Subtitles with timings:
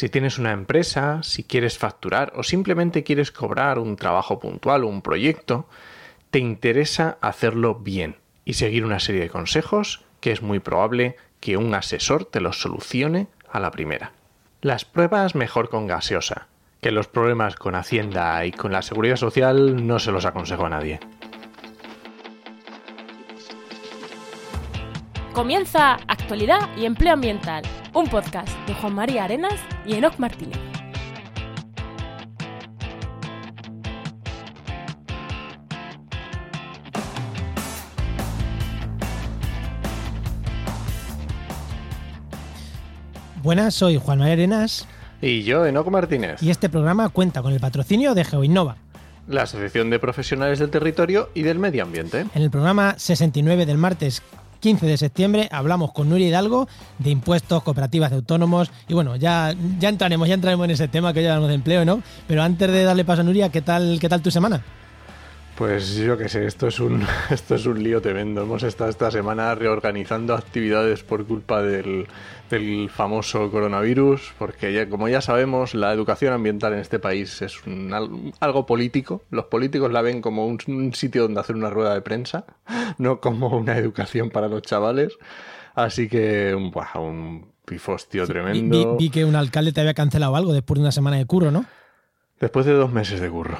[0.00, 4.86] Si tienes una empresa, si quieres facturar o simplemente quieres cobrar un trabajo puntual o
[4.86, 5.68] un proyecto,
[6.30, 8.16] te interesa hacerlo bien
[8.46, 12.62] y seguir una serie de consejos que es muy probable que un asesor te los
[12.62, 14.12] solucione a la primera.
[14.62, 16.46] Las pruebas mejor con gaseosa,
[16.80, 20.70] que los problemas con Hacienda y con la Seguridad Social no se los aconsejo a
[20.70, 20.98] nadie.
[25.32, 27.62] Comienza Actualidad y Empleo Ambiental,
[27.94, 29.54] un podcast de Juan María Arenas
[29.86, 30.58] y Enoc Martínez.
[43.42, 44.86] Buenas, soy Juan María Arenas
[45.22, 48.76] Y yo, Enoc Martínez, y este programa cuenta con el patrocinio de GeoInnova.
[49.28, 52.26] la Asociación de Profesionales del Territorio y del Medio Ambiente.
[52.34, 54.22] En el programa 69 del martes
[54.60, 59.54] 15 de septiembre hablamos con Nuria Hidalgo de impuestos, cooperativas de autónomos y bueno, ya,
[59.78, 62.02] ya entraremos, ya entraremos en ese tema que ya hablamos de empleo, ¿no?
[62.28, 64.62] Pero antes de darle paso a Nuria, ¿qué tal, qué tal tu semana?
[65.60, 68.40] Pues yo qué sé, esto es un esto es un lío tremendo.
[68.42, 72.06] Hemos estado esta semana reorganizando actividades por culpa del,
[72.48, 77.66] del famoso coronavirus, porque ya, como ya sabemos, la educación ambiental en este país es
[77.66, 79.20] un al- algo político.
[79.30, 82.46] Los políticos la ven como un, un sitio donde hacer una rueda de prensa,
[82.96, 85.12] no como una educación para los chavales.
[85.74, 88.96] Así que buah, un pifostio tremendo.
[88.96, 91.50] vi- vi que un alcalde te había cancelado algo después de una semana de curro,
[91.50, 91.66] ¿no?
[92.40, 93.58] Después de dos meses de curro.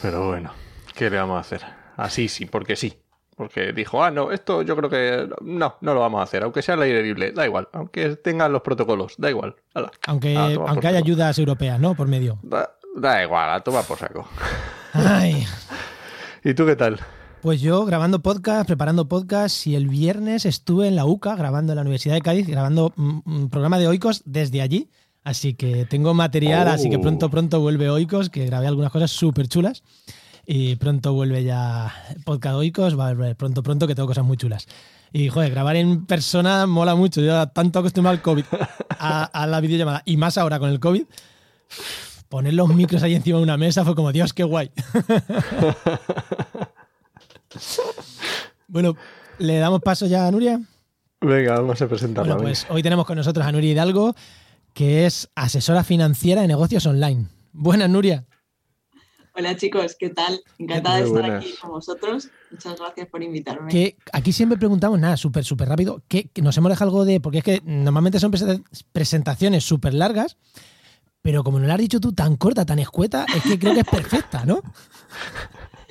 [0.00, 0.52] Pero bueno,
[0.94, 1.62] ¿qué le vamos a hacer?
[1.96, 2.94] Así sí, porque sí.
[3.36, 6.44] Porque dijo, ah, no, esto yo creo que no, no lo vamos a hacer.
[6.44, 7.68] Aunque sea al aire libre, da igual.
[7.72, 9.56] Aunque tengan los protocolos, da igual.
[9.74, 11.96] Ala, Aunque, aunque haya ayudas europeas, ¿no?
[11.96, 12.38] Por medio.
[12.44, 14.28] Da, da igual, a tomar por saco.
[14.92, 15.44] Ay,
[16.44, 17.00] ¿Y tú qué tal?
[17.42, 21.76] pues yo grabando podcast, preparando podcast y el viernes estuve en la UCA grabando en
[21.76, 24.88] la Universidad de Cádiz, grabando un, un programa de Oikos desde allí.
[25.24, 26.70] Así que tengo material, Oh.
[26.70, 29.82] así que pronto, pronto vuelve Oikos, que grabé algunas cosas súper chulas.
[30.46, 31.92] Y pronto vuelve ya
[32.24, 34.66] Podcast Oikos, va a volver pronto, pronto, que tengo cosas muy chulas.
[35.12, 37.20] Y joder, grabar en persona mola mucho.
[37.20, 38.44] Yo tanto acostumbrado al COVID,
[38.98, 41.04] a, a la videollamada, y más ahora con el COVID,
[42.28, 44.70] poner los micros ahí encima de una mesa fue como, Dios, qué guay.
[48.68, 48.96] bueno,
[49.38, 50.60] ¿le damos paso ya a Nuria?
[51.20, 52.34] Venga, vamos a presentarla.
[52.34, 54.14] Bueno, pues hoy tenemos con nosotros a Nuria Hidalgo,
[54.72, 57.28] que es asesora financiera de negocios online.
[57.52, 58.24] Buenas, Nuria.
[59.36, 60.40] Hola chicos, ¿qué tal?
[60.58, 61.44] Encantada de estar buenas.
[61.44, 62.28] aquí con vosotros.
[62.52, 63.70] Muchas gracias por invitarme.
[63.70, 67.18] Que aquí siempre preguntamos, nada, súper, súper rápido, que nos hemos dejado algo de.
[67.20, 68.62] Porque es que normalmente son prese-
[68.92, 70.36] presentaciones súper largas,
[71.20, 73.80] pero como no la has dicho tú tan corta, tan escueta, es que creo que
[73.80, 74.60] es perfecta, ¿no?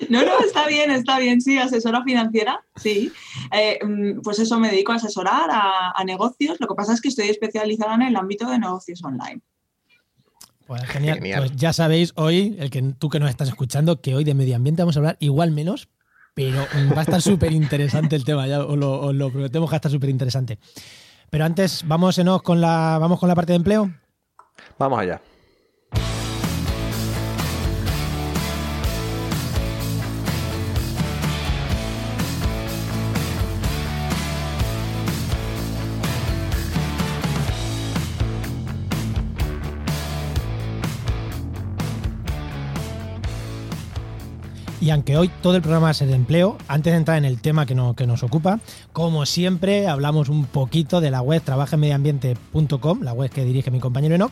[0.09, 3.14] No, no, está bien, está bien, sí, asesora financiera, sí.
[3.53, 6.58] Eh, mm, pues eso, me dedico a asesorar a, a negocios.
[6.59, 9.42] Lo que pasa es que estoy especializada en el ámbito de negocios online.
[10.68, 11.18] Pues genial.
[11.18, 11.40] Genial.
[11.40, 14.56] Pues ya sabéis hoy, el que tú que nos estás escuchando, que hoy de medio
[14.56, 15.90] ambiente vamos a hablar igual menos,
[16.34, 16.66] pero
[16.96, 19.75] va a estar súper interesante el tema, ya os lo, os lo prometemos que va
[19.75, 20.59] a estar súper interesante.
[21.29, 23.91] Pero antes, vamos, con la, vamos con la parte de empleo.
[24.78, 25.19] Vamos allá.
[44.84, 47.66] Y aunque hoy todo el programa ser de empleo, antes de entrar en el tema
[47.66, 48.60] que, no- que nos ocupa,
[48.92, 54.16] como siempre, hablamos un poquito de la web trabajenmedioambiente.com, la web que dirige mi compañero
[54.16, 54.32] Enoch.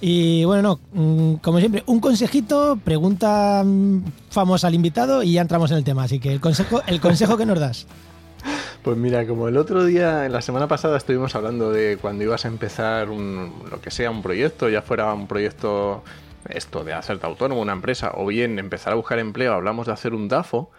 [0.00, 0.62] Y bueno,
[0.94, 5.78] no, mm, como siempre, un consejito, pregunta mm, famosa al invitado y ya entramos en
[5.78, 6.04] el tema.
[6.04, 7.86] Así que el consejo, el consejo que nos das.
[8.84, 12.44] Pues mira, como el otro día, en la semana pasada estuvimos hablando de cuando ibas
[12.44, 16.02] a empezar un, lo que sea, un proyecto, ya fuera un proyecto,
[16.48, 20.14] esto de hacerte autónomo, una empresa, o bien empezar a buscar empleo, hablamos de hacer
[20.14, 20.70] un DAFO,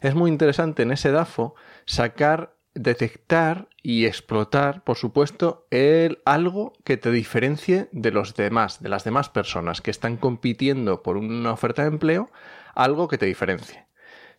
[0.00, 1.54] es muy interesante en ese DAFO
[1.84, 8.88] sacar, detectar y explotar, por supuesto, el algo que te diferencie de los demás, de
[8.88, 12.30] las demás personas que están compitiendo por una oferta de empleo,
[12.74, 13.87] algo que te diferencie.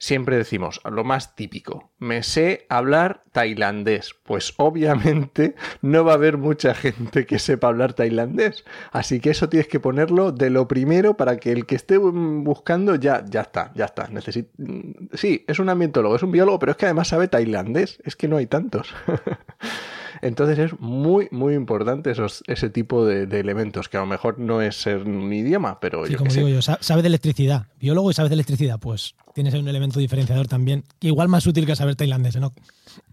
[0.02, 4.16] Siempre decimos lo más típico, me sé hablar tailandés.
[4.24, 8.64] Pues obviamente no va a haber mucha gente que sepa hablar tailandés.
[8.94, 12.46] Así que eso tienes que ponerlo de lo primero para que el que esté mm,
[12.46, 14.08] buscando ya, ya está, ya está.
[14.10, 18.00] Necesi- mm, Sí, es un ambientólogo, es un biólogo, pero es que además sabe tailandés.
[18.06, 18.96] Es que no hay tantos.
[20.22, 24.38] Entonces es muy, muy importante esos, ese tipo de, de elementos, que a lo mejor
[24.40, 26.38] no es ser un idioma, pero Sí, yo como sé.
[26.38, 29.68] digo yo, sa- sabes de electricidad, biólogo y sabes de electricidad, pues tienes ahí un
[29.68, 32.54] elemento diferenciador también, que igual más útil que saber tailandés, ¿no?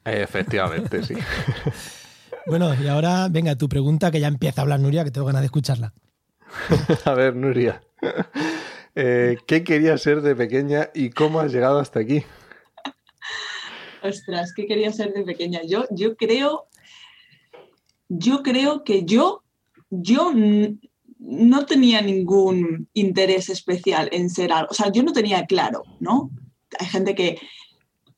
[0.05, 1.15] Efectivamente, sí.
[2.49, 5.43] Bueno, y ahora, venga, tu pregunta que ya empieza a hablar Nuria, que tengo ganas
[5.43, 5.93] de escucharla.
[7.05, 7.83] a ver, Nuria.
[8.95, 12.23] Eh, ¿Qué querías ser de pequeña y cómo has llegado hasta aquí?
[14.03, 15.61] Ostras, ¿qué quería ser de pequeña?
[15.67, 16.67] Yo, yo creo,
[18.09, 19.43] yo creo que yo,
[19.91, 20.33] yo
[21.19, 24.69] no tenía ningún interés especial en ser algo.
[24.71, 26.31] O sea, yo no tenía claro, ¿no?
[26.79, 27.39] Hay gente que,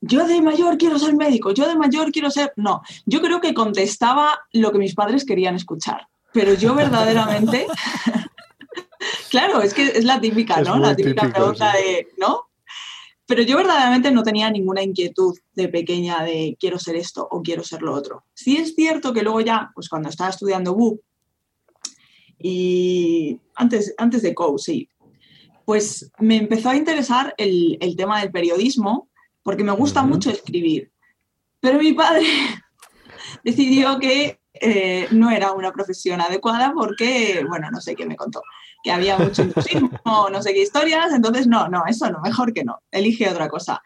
[0.01, 2.53] yo de mayor quiero ser médico, yo de mayor quiero ser...
[2.57, 7.67] No, yo creo que contestaba lo que mis padres querían escuchar, pero yo verdaderamente...
[9.31, 10.79] claro, es que es la típica, ¿no?
[10.79, 12.48] La típica pregunta de, ¿no?
[13.29, 17.63] Pero yo verdaderamente no tenía ninguna inquietud de pequeña de quiero ser esto o quiero
[17.63, 18.25] ser lo otro.
[18.33, 21.03] Sí es cierto que luego ya, pues cuando estaba estudiando BUP
[22.39, 24.89] y antes, antes de COU, sí,
[25.67, 29.11] pues me empezó a interesar el, el tema del periodismo
[29.43, 30.91] porque me gusta mucho escribir.
[31.61, 32.25] Pero mi padre
[33.45, 38.41] decidió que eh, no era una profesión adecuada porque, bueno, no sé qué me contó,
[38.89, 39.91] que había mucho entusiasmo,
[40.33, 43.83] no sé qué historias, entonces no, no, eso no, mejor que no, elige otra cosa.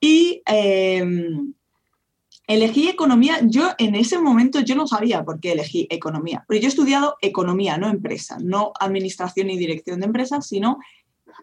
[0.00, 1.52] Y em,
[2.46, 6.68] elegí economía, yo en ese momento yo no sabía por qué elegí economía, pero yo
[6.68, 10.78] he estudiado economía, no empresa, no administración y dirección de empresas, sino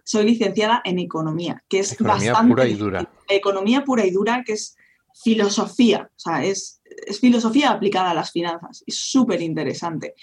[0.04, 2.52] soy licenciada en economía, que es economía bastante...
[2.52, 3.12] pura y dura.
[3.30, 4.76] Economía pura y dura, que es
[5.24, 6.82] filosofía, o sea, es,
[7.22, 10.16] filosofía aplicada a las finanzas, es súper interesante.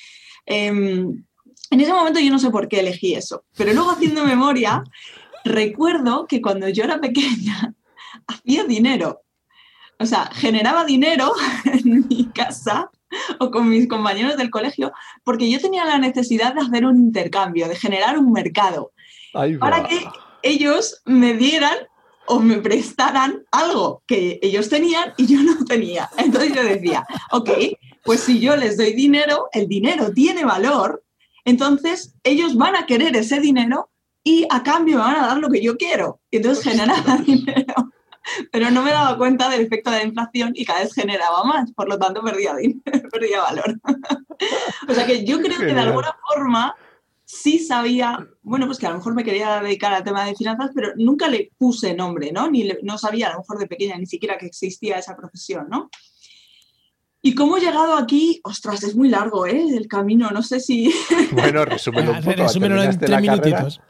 [0.44, 1.24] Em,
[1.70, 4.82] en ese momento yo no sé por qué elegí eso, pero luego haciendo memoria,
[5.44, 7.74] recuerdo que cuando yo era pequeña
[8.26, 9.22] hacía dinero.
[9.98, 11.32] O sea, generaba dinero
[11.64, 12.90] en mi casa
[13.38, 17.68] o con mis compañeros del colegio porque yo tenía la necesidad de hacer un intercambio,
[17.68, 18.92] de generar un mercado
[19.60, 20.04] para que
[20.42, 21.76] ellos me dieran
[22.26, 26.08] o me prestaran algo que ellos tenían y yo no tenía.
[26.16, 27.50] Entonces yo decía, ok,
[28.04, 31.04] pues si yo les doy dinero, el dinero tiene valor,
[31.44, 33.90] entonces ellos van a querer ese dinero
[34.22, 36.20] y a cambio me van a dar lo que yo quiero.
[36.30, 37.74] Y entonces generaba dinero.
[38.50, 41.70] Pero no me daba cuenta del efecto de la inflación y cada vez generaba más,
[41.72, 42.80] por lo tanto perdía, dinero,
[43.12, 43.78] perdía valor.
[44.88, 46.74] o sea que yo creo que de alguna forma
[47.26, 50.70] sí sabía, bueno, pues que a lo mejor me quería dedicar al tema de finanzas,
[50.74, 52.50] pero nunca le puse nombre, ¿no?
[52.50, 55.90] Ni no sabía a lo mejor de pequeña ni siquiera que existía esa profesión, ¿no?
[57.26, 59.64] Y cómo he llegado aquí, ostras, es muy largo, ¿eh?
[59.74, 60.92] El camino, no sé si...
[61.32, 62.36] Bueno, resúmelo un poco.
[62.36, 63.80] Resúmelo en tres minutitos.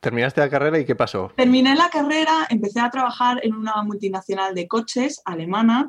[0.00, 1.32] ¿Terminaste la carrera y qué pasó?
[1.34, 5.88] Terminé la carrera, empecé a trabajar en una multinacional de coches alemana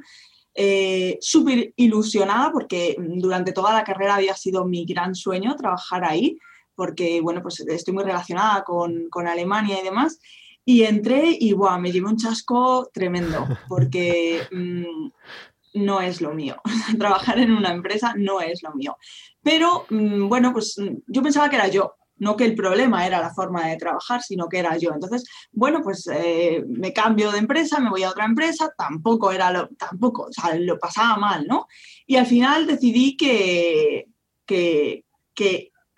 [0.53, 6.37] eh, súper ilusionada porque durante toda la carrera había sido mi gran sueño trabajar ahí,
[6.75, 10.17] porque bueno, pues estoy muy relacionada con, con Alemania y demás.
[10.65, 15.09] Y entré y wow, me llevé un chasco tremendo, porque mm,
[15.75, 16.61] no es lo mío.
[16.99, 18.97] Trabajar en una empresa no es lo mío.
[19.41, 23.19] Pero mm, bueno, pues mm, yo pensaba que era yo, no que el problema era
[23.19, 24.91] la forma de trabajar, sino que era yo.
[24.93, 29.51] Entonces, bueno, pues eh, me cambio de empresa, me voy a otra empresa, tampoco era
[29.51, 31.67] lo, tampoco, o sea, lo pasaba mal, ¿no?
[32.05, 34.05] Y al final decidí que,
[34.45, 35.03] que,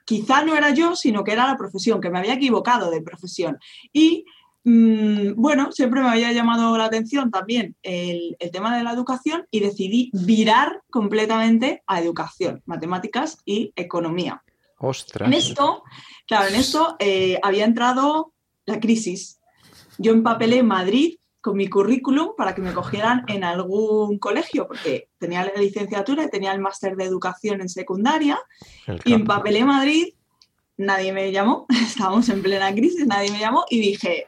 [0.05, 3.59] quizá no era yo, sino que era la profesión, que me había equivocado de profesión.
[3.91, 4.25] Y
[4.69, 9.45] mm, bueno, siempre me había llamado la atención también el, el, tema de la educación
[9.49, 14.44] y decidí virar completamente a educación, matemáticas y economía.
[14.80, 15.27] Ostras.
[15.27, 15.83] En esto,
[16.27, 18.33] claro, en esto eh, había entrado
[18.65, 19.39] la crisis.
[19.97, 25.45] Yo empapelé Madrid con mi currículum para que me cogieran en algún colegio, porque tenía
[25.45, 28.37] la licenciatura y tenía el máster de educación en secundaria.
[29.06, 30.13] Y empapelé Madrid,
[30.75, 34.27] nadie me llamó, estábamos en plena crisis, nadie me llamó y dije,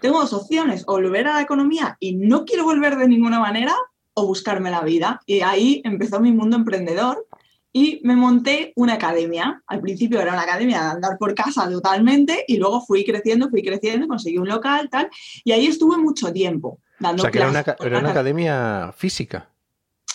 [0.00, 3.74] tengo dos opciones, o volver a la economía y no quiero volver de ninguna manera,
[4.14, 5.20] o buscarme la vida.
[5.26, 7.26] Y ahí empezó mi mundo emprendedor
[7.72, 9.62] y me monté una academia.
[9.66, 13.62] Al principio era una academia de andar por casa totalmente y luego fui creciendo, fui
[13.62, 15.10] creciendo, conseguí un local, tal,
[15.44, 19.50] y ahí estuve mucho tiempo dando o sea, que Era una, era una academia física.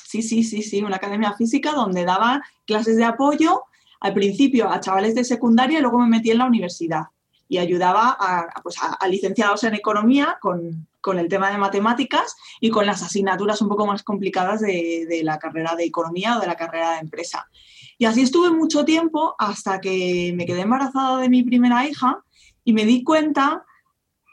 [0.03, 3.63] Sí, sí, sí, sí, una academia física donde daba clases de apoyo
[4.00, 7.03] al principio a chavales de secundaria y luego me metí en la universidad
[7.51, 12.70] y ayudaba a, pues a, licenciados en economía con, con, el tema de matemáticas y
[12.70, 16.48] con las asignaturas un poco más complicadas de, de, la carrera de economía o de
[16.48, 17.50] la carrera de empresa.
[17.98, 22.24] Y así estuve mucho tiempo hasta que me quedé embarazada de mi primera hija
[22.63, 23.65] y me di cuenta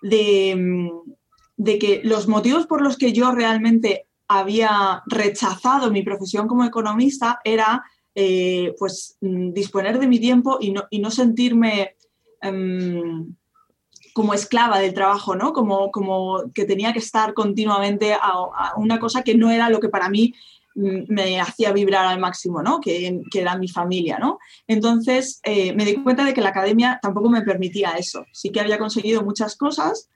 [0.01, 0.89] de,
[1.57, 7.41] de que los motivos por los que yo realmente había rechazado mi profesión como economista
[7.43, 7.83] era
[8.15, 11.97] eh, pues disponer de mi tiempo y no, y no sentirme
[12.40, 13.35] Em,
[14.18, 15.52] como esclava del trabajo, ¿no?
[15.52, 19.88] Como, como que tenía que estar continuamente a, una cosa que no era lo que
[19.88, 20.35] para mí
[20.75, 22.80] mm, me hacía vibrar al máximo, ¿no?
[22.80, 24.40] Que, era mi familia, ¿no?
[24.66, 28.25] Entonces eh, me di cuenta de que la academia tampoco me permitía eso.
[28.33, 30.11] Sí que había conseguido muchas cosas,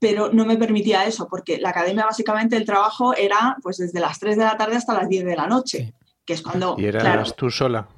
[0.00, 4.18] pero no me permitía eso, porque la academia básicamente el trabajo era pues desde las
[4.18, 5.94] 3 de la tarde hasta las 10 de la noche,
[6.24, 6.74] que es cuando...
[6.78, 7.88] ¿Y eras tú sola?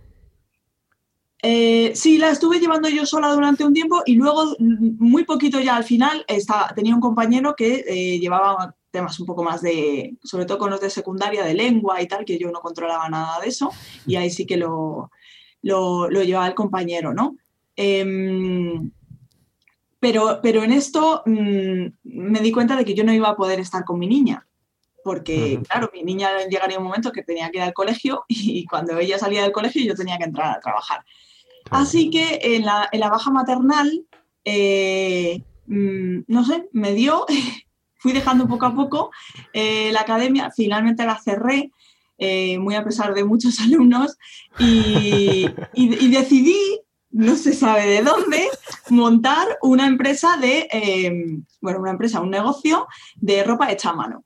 [1.42, 5.61] Eh, sí, la estuve llevando yo sola durante un tiempo y luego, mm, muy poquito
[5.61, 10.16] ya al final, estaba, tenía un compañero que eh, llevaba temas un poco más de,
[10.23, 13.40] sobre todo con los de secundaria, de lengua y tal, que yo no controlaba nada
[13.40, 13.71] de eso,
[14.07, 15.11] y ahí sí que lo,
[15.62, 17.37] lo, llevaba el compañero, ¿no?
[17.76, 18.90] Em,
[20.00, 23.61] pero, pero en esto mm, me di cuenta de que yo no iba a poder
[23.61, 24.49] estar con mi niña,
[25.04, 28.99] porque, claro, mi niña llegaría un momento que tenía que ir al colegio y cuando
[28.99, 31.04] ella salía del colegio yo tenía que entrar a trabajar.
[31.70, 34.04] Así que en la, baja maternal,
[34.44, 37.26] eh, mm, no sé, me dio
[37.96, 39.10] fui dejando poco a poco
[39.52, 41.72] eh, la academia, finalmente la cerré,
[42.16, 44.16] eh, muy a pesar de muchos alumnos,
[44.58, 45.48] y,
[46.10, 48.48] decidí, no se sabe de dónde,
[48.90, 54.25] montar una empresa de, bueno, una empresa, un negocio de ropa hecha a mano.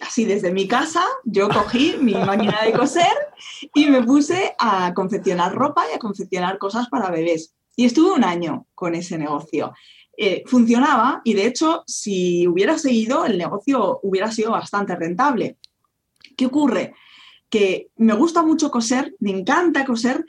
[0.00, 3.12] Así desde mi casa yo cogí mi máquina de coser
[3.74, 7.54] y me puse a confeccionar ropa y a confeccionar cosas para bebés.
[7.76, 9.72] Y estuve un año con ese negocio.
[10.16, 15.58] Eh, funcionaba y de hecho si hubiera seguido el negocio hubiera sido bastante rentable.
[16.36, 16.94] ¿Qué ocurre?
[17.48, 20.24] Que me gusta mucho coser, me encanta coser,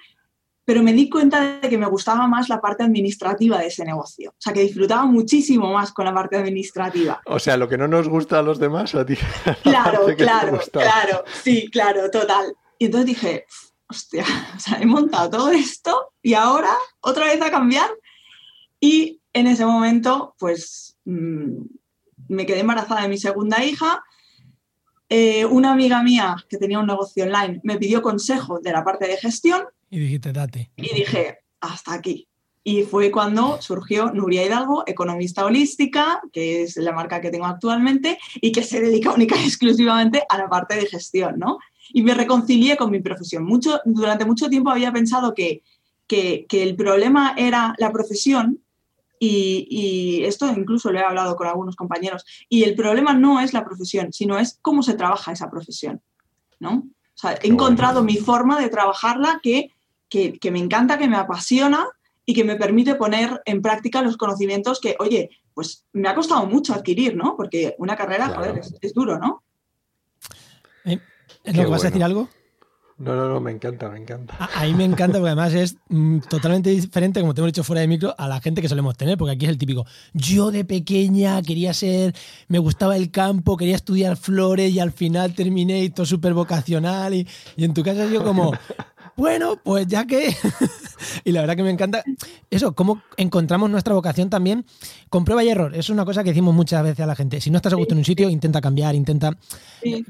[0.65, 4.31] pero me di cuenta de que me gustaba más la parte administrativa de ese negocio.
[4.31, 7.22] O sea, que disfrutaba muchísimo más con la parte administrativa.
[7.27, 9.15] O sea, lo que no nos gusta a los demás, a ti.
[9.63, 12.55] Claro, claro, claro, sí, claro, total.
[12.79, 13.45] Y entonces dije,
[13.88, 17.89] hostia, o sea, he montado todo esto y ahora otra vez a cambiar.
[18.79, 21.62] Y en ese momento, pues mm,
[22.29, 24.03] me quedé embarazada de mi segunda hija.
[25.10, 29.07] Eh, una amiga mía que tenía un negocio online me pidió consejo de la parte
[29.07, 29.63] de gestión.
[29.96, 30.72] Y dijiste, date.
[30.75, 32.28] Y dije, hasta aquí.
[32.64, 38.18] Y fue cuando surgió Nuria Hidalgo, economista holística, que es la marca que tengo actualmente
[38.42, 41.60] y que se dedica única y exclusivamente a la parte de gestión, ¿no?
[41.90, 43.46] Y me reconcilié con mi profesión.
[43.46, 45.62] Mucho, durante mucho tiempo había pensado que,
[46.08, 48.60] que, que el problema era la profesión
[49.18, 52.25] y, esto incluso lo he hablado con algunos compañeros.
[52.50, 56.02] Y el problema no es la profesión, sino es cómo se trabaja esa profesión.
[56.60, 56.88] ¿no?
[57.42, 59.72] he encontrado mi forma de trabajarla que,
[60.09, 61.88] que, me encanta, que me apasiona
[62.25, 66.45] y que me permite poner en práctica los conocimientos que, oye, pues me ha costado
[66.45, 67.35] mucho adquirir, ¿no?
[67.38, 69.43] Porque una carrera, joder, es, duro, ¿no?
[70.83, 72.27] ¿Es lo que vas a decir algo?
[72.97, 74.38] No, no, no, me encanta, me encanta.
[74.55, 77.81] A, mí me encanta porque además es mm, totalmente diferente, como te hemos dicho fuera
[77.81, 80.63] de micro, a la gente que solemos tener, porque aquí es el típico, yo de
[80.63, 82.15] pequeña quería ser,
[82.47, 87.13] me gustaba el campo, quería estudiar flores y al final terminé y todo súper vocacional
[87.13, 88.53] y, y en tu casa yo como,
[89.15, 90.36] bueno, pues ya que...
[91.24, 92.03] y la verdad que me encanta
[92.50, 94.65] eso, cómo encontramos nuestra vocación también
[95.10, 95.72] con prueba y error.
[95.74, 97.39] Eso es una cosa que decimos muchas veces a la gente.
[97.39, 99.38] Si no estás a gusto en un sitio, intenta cambiar, intenta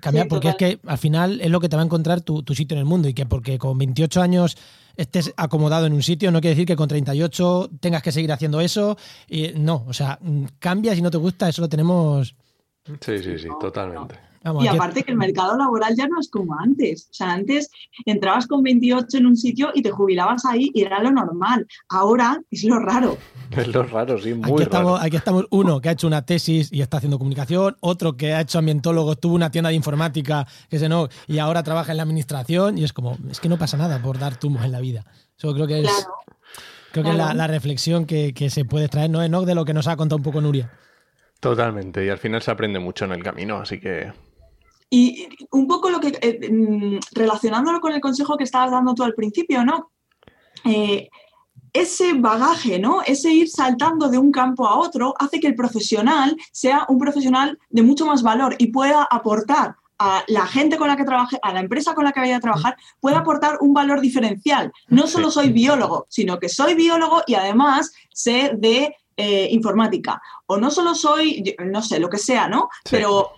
[0.01, 2.75] cambiar, porque es que al final es lo que te va a encontrar tu, sitio
[2.75, 4.57] en el mundo y que porque con 28 años
[4.95, 8.59] estés acomodado en un sitio, no quiere decir que con 38 tengas que seguir haciendo
[8.61, 8.97] eso.
[9.27, 10.17] Y no, o sea,
[10.59, 12.35] cambia si no te gusta, eso lo tenemos.
[13.01, 17.07] Sí, sí, sí, totalmente y aparte que el mercado laboral ya no es como antes.
[17.09, 17.69] O sea, antes
[18.05, 21.65] entrabas con 28 en un sitio y te jubilabas ahí y era lo normal.
[21.89, 23.17] Ahora es lo raro.
[23.55, 26.73] Es lo raro, sí, muy aquí estamos, Aquí estamos uno que ha hecho una tesis
[26.73, 30.79] y está haciendo comunicación, otro que ha hecho ambientólogo, tuvo una tienda de informática, que
[30.79, 33.77] se no, y ahora trabaja en la administración y es como, es que no pasa
[33.77, 35.05] nada por dar tumos en la vida.
[35.37, 36.07] Eso creo que es,
[36.91, 39.25] creo que es la, reflexión que, se puede traer, ¿no?
[39.29, 39.43] ¿no?
[39.43, 40.71] De lo que nos ha contado un poco Nuria.
[41.39, 44.11] Totalmente, y al final se aprende mucho en el camino, así que
[44.89, 49.03] y un poco lo que, eh, mm, relacionándolo con el consejo que estabas dando tú
[49.03, 49.91] al principio, ¿no?
[50.63, 51.09] Eh,
[51.73, 53.01] ese bagaje, ¿no?
[53.01, 57.59] Ese ir saltando de un campo a otro hace que el profesional sea un profesional
[57.69, 61.53] de mucho más valor y pueda aportar a la gente con la que trabaje, a
[61.53, 64.71] la empresa con la que vaya a trabajar, pueda aportar un valor diferencial.
[64.87, 70.21] No solo soy biólogo, sino que soy biólogo y además sé de eh, informática.
[70.45, 72.69] O no solo soy, no sé, lo que sea, ¿no?
[72.89, 73.31] Pero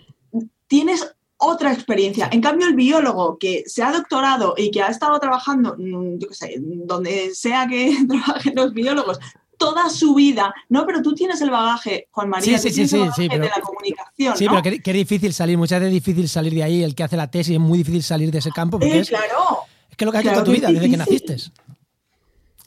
[0.66, 2.28] tienes otra experiencia.
[2.32, 6.28] En cambio, el biólogo que se ha doctorado y que ha estado trabajando, mm, yo
[6.28, 9.18] qué sé, donde sea que trabajen los biólogos,
[9.56, 10.86] toda su vida, ¿no?
[10.86, 14.36] Pero tú tienes el bagaje, Juan María, sí, sí, sí, sí, de la comunicación.
[14.36, 17.16] Sí, pero qué, difícil salir, muchas veces es difícil salir de ahí, el que hace
[17.16, 18.78] la tesis es muy difícil salir de ese campo.
[18.78, 19.58] Porque eh, claro.
[19.90, 21.36] Es, que lo que has hecho toda tu vida, desde que naciste.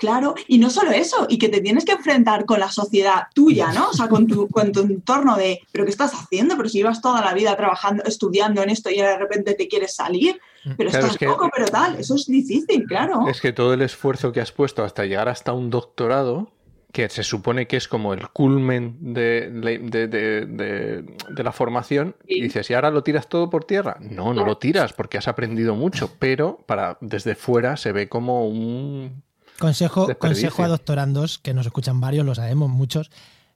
[0.01, 3.71] Claro, y no solo eso, y que te tienes que enfrentar con la sociedad tuya,
[3.71, 3.89] ¿no?
[3.89, 6.57] O sea, con tu, con tu entorno de, pero ¿qué estás haciendo?
[6.57, 9.93] Pero si llevas toda la vida trabajando, estudiando en esto y de repente te quieres
[9.93, 10.39] salir,
[10.75, 13.27] pero Claro, estás es que- poco, pero tal, eso es difícil, claro.
[13.27, 16.51] Es que todo el esfuerzo que has puesto hasta llegar hasta un doctorado,
[16.91, 20.07] que se supone que es como el culmen de, de- de-
[20.47, 22.39] de- de la formación, Sí.
[22.39, 23.97] y dices, ¿y ahora lo tiras todo por tierra?
[24.01, 28.47] No, no lo tiras porque has aprendido mucho, pero para desde fuera se ve como
[28.47, 29.21] un...
[29.61, 33.09] Consejo, consejo a doctorandos, que nos escuchan varios, lo sabemos muchos.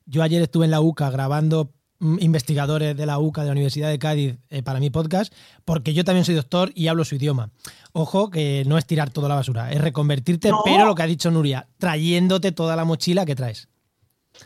[0.06, 3.90] Yo ayer estuve en la UCA grabando mm, investigadores de la UCA de la Universidad
[3.90, 5.34] de Cádiz eh, para mi podcast,
[5.66, 7.50] porque yo también soy doctor y hablo su idioma.
[7.92, 10.62] Ojo, que no es tirar toda la basura, es reconvertirte, No.
[10.64, 13.68] pero lo que ha dicho Nuria, trayéndote toda la mochila que traes.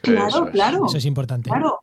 [0.02, 0.52] Claro, Eso es.
[0.52, 0.86] claro.
[0.86, 1.50] Eso es importante.
[1.50, 1.80] Claro,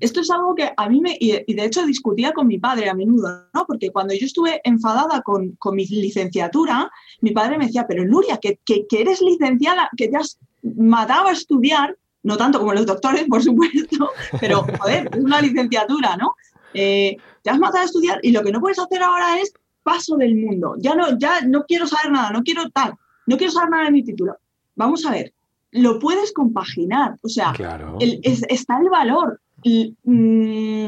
[0.00, 2.94] esto es algo que a mí me, y de hecho discutía con mi padre a
[2.94, 3.64] menudo, ¿no?
[3.66, 8.38] Porque cuando yo estuve enfadada con, con mi licenciatura, mi padre me decía, pero Nuria,
[8.38, 12.86] que, que, que eres licenciada, que te has matado a estudiar, no tanto como los
[12.86, 14.10] doctores, por supuesto,
[14.40, 16.34] pero joder, es una licenciatura, ¿no?
[16.74, 20.16] Eh, te has matado a estudiar y lo que no puedes hacer ahora es paso
[20.16, 20.74] del mundo.
[20.78, 22.94] Ya no, ya no quiero saber nada, no quiero tal,
[23.26, 24.36] no quiero saber nada de mi título.
[24.76, 25.32] Vamos a ver,
[25.72, 27.96] lo puedes compaginar, o sea, Claro.
[28.00, 29.40] el- es- está el valor.
[29.62, 30.86] Y, mm,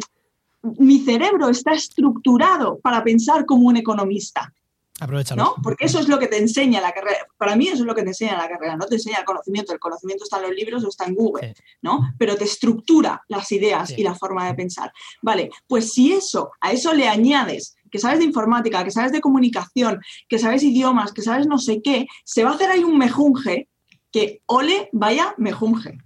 [0.78, 4.52] mi cerebro está estructurado para pensar como un economista,
[5.00, 5.42] Aprovechalo.
[5.42, 5.54] ¿no?
[5.60, 7.26] Porque eso es lo que te enseña la carrera.
[7.36, 9.72] Para mí eso es lo que te enseña la carrera, no te enseña el conocimiento.
[9.72, 11.62] El conocimiento está en los libros o está en Google, Sí.
[11.82, 12.12] ¿no?
[12.18, 13.96] Pero te estructura las ideas Sí.
[13.98, 14.92] y la forma de pensar.
[15.20, 19.20] Vale, pues si eso, a eso le añades que sabes de informática, que sabes de
[19.20, 22.96] comunicación, que sabes idiomas, que sabes no sé qué, se va a hacer ahí un
[22.96, 23.68] mejunje
[24.12, 25.98] que ole, vaya mejunje.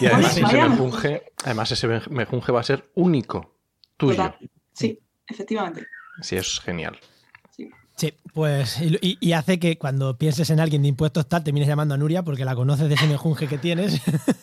[0.00, 3.54] Y además ese mejunje, además ese mejunje va a ser único,
[3.96, 4.16] tuyo.
[4.16, 4.36] Total.
[4.72, 5.86] Sí, efectivamente.
[6.20, 6.98] Sí, es genial.
[7.96, 11.96] Sí, pues y, hace que cuando pienses en alguien de impuestos tal, termines llamando a
[11.96, 14.02] Nuria porque la conoces de ese mejunje que tienes.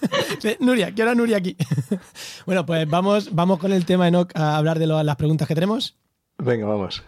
[0.60, 1.56] Nuria, quiero a Nuria aquí.
[2.48, 5.54] bueno, pues vamos, vamos con el tema, Enoch, a hablar de lo- las preguntas que
[5.54, 5.96] tenemos.
[6.40, 7.04] Venga, vamos.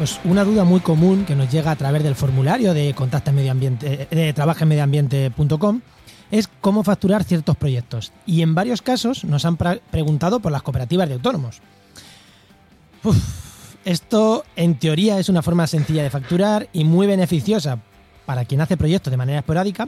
[0.00, 3.36] Pues una duda muy común que nos llega a través del formulario de contacto en
[3.36, 5.32] medio ambiente, eh, de
[6.30, 8.10] es cómo facturar ciertos proyectos.
[8.24, 11.60] Y en varios casos nos han preguntado por las cooperativas de autónomos.
[13.04, 17.78] Uf, esto en teoría es una forma sencilla de facturar y muy beneficiosa
[18.24, 19.86] para quien hace proyectos de manera esporádica,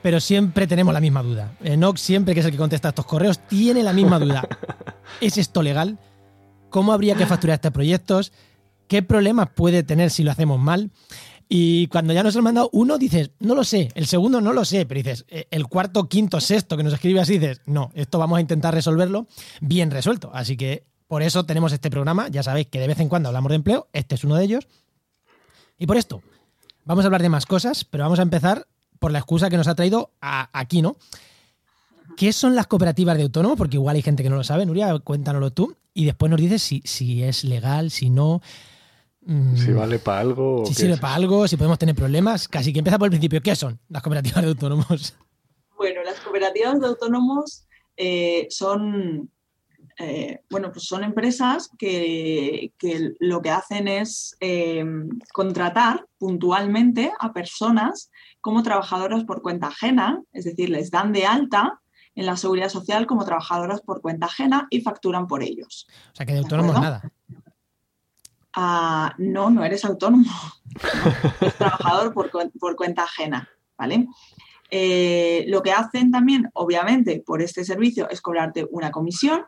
[0.00, 1.52] pero siempre tenemos la misma duda.
[1.62, 4.48] Enoch, siempre que es el que contesta estos correos, tiene la misma duda.
[5.20, 5.98] ¿Es esto legal?
[6.70, 8.32] ¿Cómo habría que facturar estos proyectos?
[8.92, 10.90] ¿Qué problemas puede tener si lo hacemos mal?
[11.48, 13.88] Y cuando ya nos han mandado uno, dices, no lo sé.
[13.94, 14.84] El segundo, no lo sé.
[14.84, 18.36] Pero dices, eh, el cuarto, quinto, sexto que nos escribe así, dices, no, esto vamos
[18.36, 19.28] a intentar resolverlo
[19.62, 20.30] bien resuelto.
[20.34, 22.28] Así que por eso tenemos este programa.
[22.28, 23.88] Ya sabéis que de vez en cuando hablamos de empleo.
[23.94, 24.68] Este es uno de ellos.
[25.78, 26.20] Y por esto,
[26.84, 28.66] vamos a hablar de más cosas, pero vamos a empezar
[28.98, 30.96] por la excusa que nos ha traído aquí, ¿no?
[32.18, 33.56] ¿Qué son las cooperativas de autónomos?
[33.56, 34.66] Porque igual hay gente que no lo sabe.
[34.66, 35.78] Nuria, cuéntanoslo tú.
[35.94, 38.42] Y después nos dices si, si es legal, si no.
[39.24, 40.62] Mm, Si vale para algo.
[40.62, 41.00] o si qué sirve es.
[41.00, 42.48] para algo, si podemos tener problemas.
[42.48, 43.40] Casi que empieza por el principio.
[43.40, 45.16] ¿Qué son las cooperativas de autónomos?
[45.76, 49.28] Bueno, las cooperativas de autónomos eh, son,
[49.98, 54.84] eh, bueno, pues son empresas que, que lo que hacen es eh,
[55.32, 61.80] contratar puntualmente a personas como trabajadoras por cuenta ajena, es decir, les dan de alta
[62.14, 65.88] en la seguridad social como trabajadoras por cuenta ajena y facturan por ellos.
[66.12, 66.98] O sea, que de autónomos acuerdo?
[67.00, 67.12] nada.
[68.56, 70.30] No, no eres autónomo.
[71.40, 74.08] Eres trabajador por, por cuenta ajena, ¿vale?
[74.70, 79.44] Eh, lo que hacen también, obviamente, por este servicio es cobrarte una comisión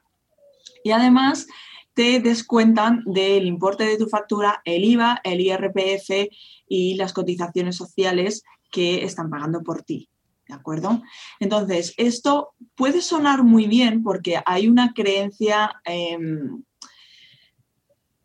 [0.82, 1.46] y además
[1.94, 6.28] te descuentan del importe de tu factura el IVA, el IRPF
[6.68, 10.10] y las cotizaciones sociales que están pagando por ti.
[10.46, 11.00] ¿De acuerdo?
[11.40, 16.64] Entonces, esto puede sonar muy bien porque hay una creencia em,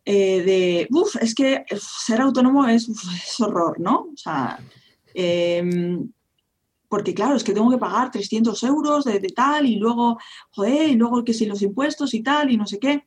[0.04, 2.88] eh, de, uff, es que ser autónomo es,
[3.40, 4.08] horror, ¿no?
[4.12, 4.58] O sea,
[5.14, 6.10] em,
[6.88, 10.18] porque claro, es que tengo que pagar 300 euros de, de tal y luego,
[10.50, 13.06] joder, y luego que si los impuestos y tal y no sé qué.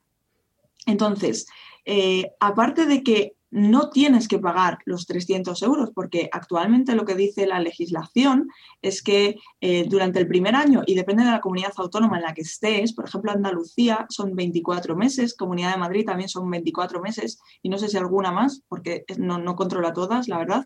[0.86, 1.48] Entonces,
[1.86, 7.14] eh, aparte de que no tienes que pagar los 300 euros, porque actualmente lo que
[7.14, 8.50] dice la legislación
[8.82, 12.34] es que eh, durante el primer año, y depende de la comunidad autónoma en la
[12.34, 17.40] que estés, por ejemplo, Andalucía son 24 meses, Comunidad de Madrid también son 24 meses,
[17.62, 20.66] y no sé si alguna más, porque no, controla todas, la verdad,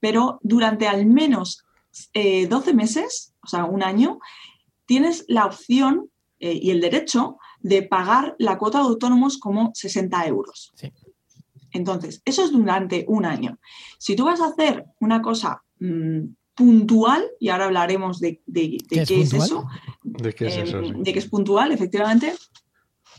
[0.00, 1.66] pero durante al menos
[2.14, 4.18] 12 eh, meses, o sea, un año,
[4.86, 6.08] tienes la opción
[6.38, 10.72] eh, y el derecho de pagar la cuota de autónomos como 60 euros.
[10.74, 10.90] Sí.
[11.74, 13.58] Entonces, eso es durante un año.
[13.98, 16.20] Si tú vas a hacer una cosa mm,
[16.54, 19.66] puntual, y ahora hablaremos de, qué, es, eso,
[20.02, 22.32] de qué es, eso em, de que es puntual, efectivamente,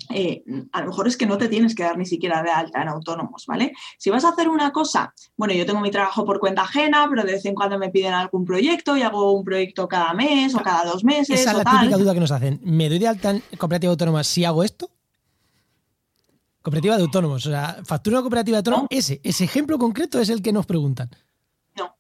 [0.10, 2.82] eh, a lo mejor es que no te tienes que dar ni siquiera de alta
[2.82, 3.74] en autónomos, ¿vale?
[3.98, 7.24] Si vas a hacer una cosa, bueno, yo tengo mi trabajo por cuenta ajena, pero
[7.24, 10.60] de vez en cuando me piden algún proyecto y hago un proyecto cada mes o
[10.60, 11.42] cada dos meses.
[11.42, 12.62] Esa es la típica duda que nos hacen.
[12.64, 14.90] ¿Me doy de alta en cooperativa autónoma si hago esto?
[16.66, 20.42] Cooperativa de autónomos, o sea, factura cooperativa de autónomos, ese, ese ejemplo concreto es el
[20.42, 21.12] que nos preguntan.
[21.78, 21.96] No,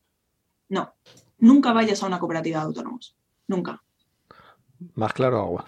[0.69, 0.95] no,
[1.38, 3.84] nunca vayas a una cooperativa de autónomos, nunca.
[4.95, 5.65] Más claro agua.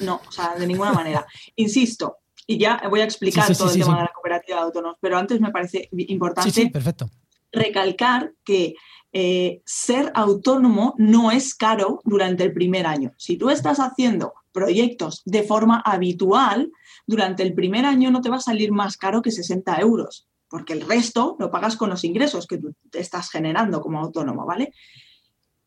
[0.00, 1.24] No, o sea, de ninguna manera.
[1.56, 5.16] Insisto, y ya voy a explicar todo el tema de la cooperativa de autónomos, pero
[5.16, 7.08] antes me parece importante perfecto.
[7.50, 8.74] recalcar que
[9.14, 13.14] eh, ser autónomo no es caro durante el primer año.
[13.16, 16.70] Si tú estás haciendo proyectos de forma habitual,
[17.06, 20.72] durante el primer año no te va a salir más caro que 60 euros, porque
[20.72, 24.72] el resto lo pagas con los ingresos que tú te estás generando como autónomo, ¿vale?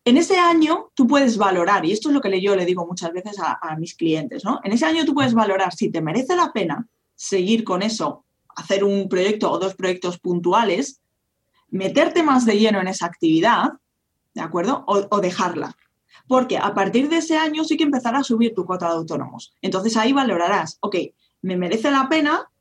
[0.05, 3.11] En ese año tú puedes valorar, y esto es lo que yo le digo muchas
[3.11, 4.61] veces a, mis clientes, ¿no?
[4.63, 8.23] En ese año tú puedes valorar si te merece la pena seguir con eso,
[8.55, 11.01] hacer un proyecto o dos proyectos puntuales,
[11.69, 13.73] meterte más de lleno en esa actividad,
[14.33, 14.85] ¿de acuerdo?
[14.87, 15.75] O, o, dejarla.
[16.29, 19.53] Porque a partir de ese año sí que empezará a subir tu cuota de autónomos.
[19.61, 20.95] Entonces ahí valorarás, ok,
[21.47, 22.51] me merece la pena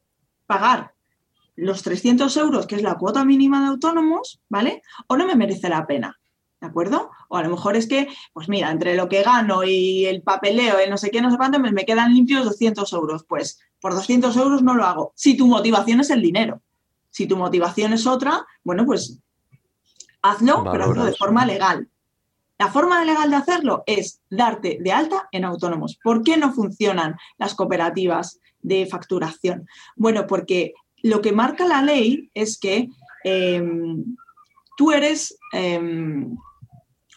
[0.47, 0.95] pagar
[1.57, 4.83] los 300 euros, que es la cuota mínima de autónomos, ¿vale?
[5.09, 6.19] O no me merece la pena,
[6.61, 7.11] ¿de acuerdo?
[7.29, 10.79] O a lo mejor es que, pues mira, entre lo que gano y el papeleo,
[10.79, 13.25] el no sé qué, no sé cuánto, me, me quedan limpios 200 euros.
[13.25, 15.13] Pues por 200 euros no lo hago.
[15.17, 16.63] Si tu motivación es el dinero.
[17.11, 19.19] Si tu motivación es otra, bueno, pues
[20.23, 21.89] hazlo, pero hazlo de forma legal.
[22.59, 25.99] La forma legal de hacerlo es darte de alta en autónomos.
[26.03, 29.67] ¿Por qué no funcionan las cooperativas de facturación?
[29.95, 32.89] Bueno, porque lo que marca la ley es que
[33.25, 33.63] eh,
[34.77, 36.27] tú eres, eh,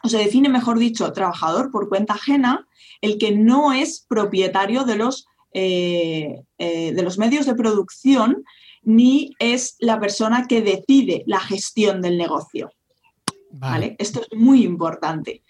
[0.04, 2.67] o se define, mejor dicho, trabajador por cuenta ajena,
[3.02, 8.43] el que no es propietario de los, eh, de los medios de producción
[8.82, 12.71] ni es la persona que decide la gestión del negocio.
[13.51, 13.95] Vale.
[13.99, 15.43] Esto es muy importante.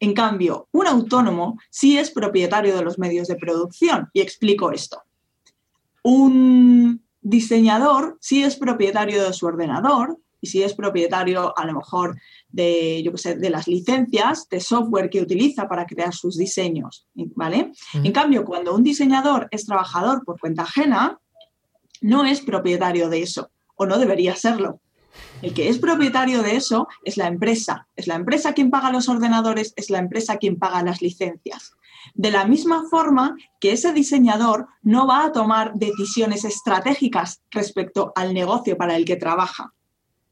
[0.00, 4.08] En cambio, un autónomo sí es propietario de los medios de producción.
[4.12, 5.02] Y explico esto.
[6.02, 12.16] Un diseñador sí es propietario de su ordenador y sí es propietario a lo mejor
[12.48, 17.72] de, yo sé, de las licencias de software que utiliza para crear sus diseños, ¿vale?
[17.92, 21.18] En cambio, cuando un diseñador es trabajador por cuenta ajena,
[22.00, 24.80] no es propietario de eso o no debería serlo.
[25.40, 27.86] El que es propietario de eso es la empresa.
[27.94, 31.72] Es la empresa quien paga los ordenadores, es la empresa quien paga las licencias.
[32.14, 38.34] De la misma forma que ese diseñador no va a tomar decisiones estratégicas respecto al
[38.34, 39.74] negocio para el que trabaja.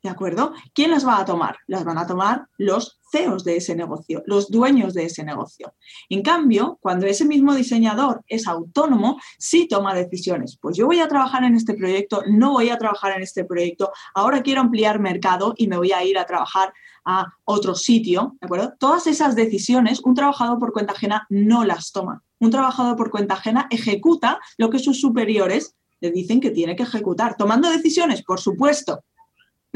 [0.06, 0.52] ¿De acuerdo?
[0.72, 1.56] ¿Quién las va a tomar?
[1.66, 5.74] Las van a tomar los CEOs de ese negocio, los dueños de ese negocio.
[6.08, 10.58] En cambio, cuando ese mismo diseñador es autónomo, sí toma decisiones.
[10.62, 13.90] Pues yo voy a trabajar en este proyecto, no voy a trabajar en este proyecto,
[14.14, 16.72] ahora quiero ampliar mercado y me voy a ir a trabajar
[17.04, 18.74] a otro sitio, ¿de acuerdo?
[18.78, 22.22] Todas esas decisiones un trabajador por cuenta ajena no las toma.
[22.38, 26.84] Un trabajador por cuenta ajena ejecuta lo que sus superiores le dicen que tiene que
[26.84, 29.02] ejecutar, tomando decisiones, por supuesto,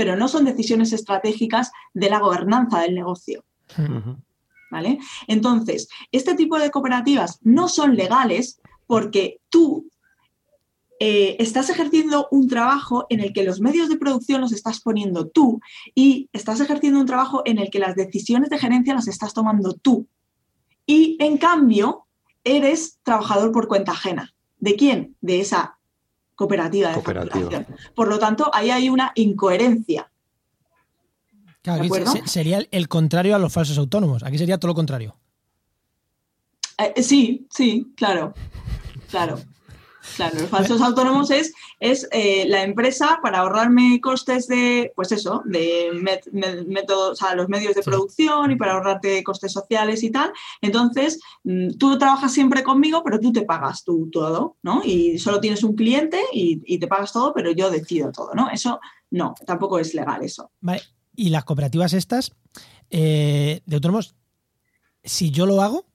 [0.00, 3.44] pero no son decisiones estratégicas de la gobernanza del negocio.
[4.70, 4.98] ¿Vale?
[5.26, 9.90] Entonces, este tipo de cooperativas no son legales porque tú
[11.00, 15.28] eh, estás ejerciendo un trabajo en el que los medios de producción los estás poniendo
[15.28, 15.60] tú
[15.94, 19.74] y estás ejerciendo un trabajo en el que las decisiones de gerencia las estás tomando
[19.74, 20.06] tú.
[20.86, 22.06] Y en cambio,
[22.42, 24.32] eres trabajador por cuenta ajena.
[24.56, 25.14] ¿De quién?
[25.20, 25.78] De esa
[26.40, 27.66] cooperativa de facturación.
[27.94, 30.11] Por lo tanto, ahí hay una incoherencia.
[31.61, 31.85] Claro,
[32.24, 34.22] sería el contrario a los falsos autónomos.
[34.22, 35.14] Aquí sería todo lo contrario.
[36.79, 38.33] Eh, sí, sí, claro.
[39.11, 39.38] Claro.
[40.16, 45.42] Claro, los falsos autónomos es, es eh, la empresa para ahorrarme costes de, pues eso,
[45.44, 45.90] de
[46.66, 50.32] métodos, o los medios de producción y para ahorrarte costes sociales y tal.
[50.62, 54.82] Entonces, mm, tú trabajas siempre conmigo, pero tú te pagas tú todo, ¿no?
[54.84, 58.50] Y solo tienes un cliente y, y te pagas todo, pero yo decido todo, ¿no?
[58.50, 60.50] Eso no, tampoco es legal eso.
[60.60, 60.82] Vale,
[61.14, 62.32] y las cooperativas estas
[62.90, 64.14] eh, de autónomos,
[65.02, 65.86] si yo lo hago,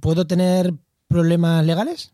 [0.00, 0.74] ¿puedo tener
[1.08, 2.12] problemas legales?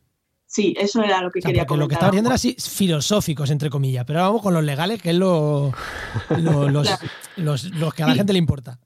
[0.53, 1.79] Sí, eso era lo que quería comentar.
[1.83, 5.09] Lo que estaba diciendo era así filosóficos, entre comillas, pero vamos con los legales, que
[5.09, 5.73] es lo,
[6.29, 8.79] los, que a la gente le importa.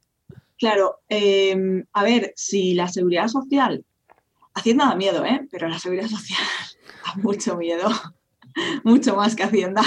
[0.59, 3.85] Claro, em, a ver, si la seguridad social,
[4.55, 5.45] Hacienda da miedo, ¿eh?
[5.51, 6.39] Pero la seguridad social
[7.05, 7.91] da mucho miedo,
[8.85, 9.83] mucho más que Hacienda.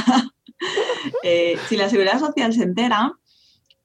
[1.23, 3.13] Eh, si la seguridad social se entera,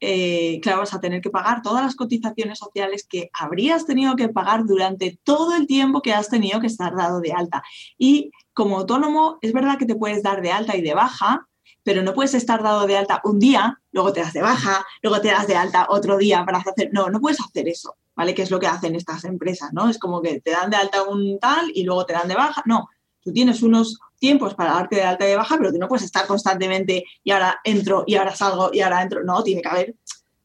[0.07, 4.29] eh, claro, vas a tener que pagar todas las cotizaciones sociales que habrías tenido que
[4.29, 7.63] pagar durante todo el tiempo que has tenido que estar dado de alta.
[7.97, 11.49] Y como autónomo, es verdad que te puedes dar de alta y de baja,
[11.83, 15.23] pero no puedes estar dado de alta un día, luego te das de baja, luego
[15.23, 16.91] te das de alta otro día para hacer.
[16.93, 18.35] No, no puedes hacer eso, ¿vale?
[18.35, 19.89] Que es lo que hacen estas empresas, ¿no?
[19.89, 22.63] Es como que te dan de alta un tal y luego te dan de baja.
[22.67, 22.89] No,
[23.23, 26.07] tú tienes unos tiempos para darte de alta y de baja, pero tú no puedes
[26.07, 29.23] estar constantemente y ahora entro y ahora salgo y ahora entro.
[29.23, 29.95] No, tiene que haber,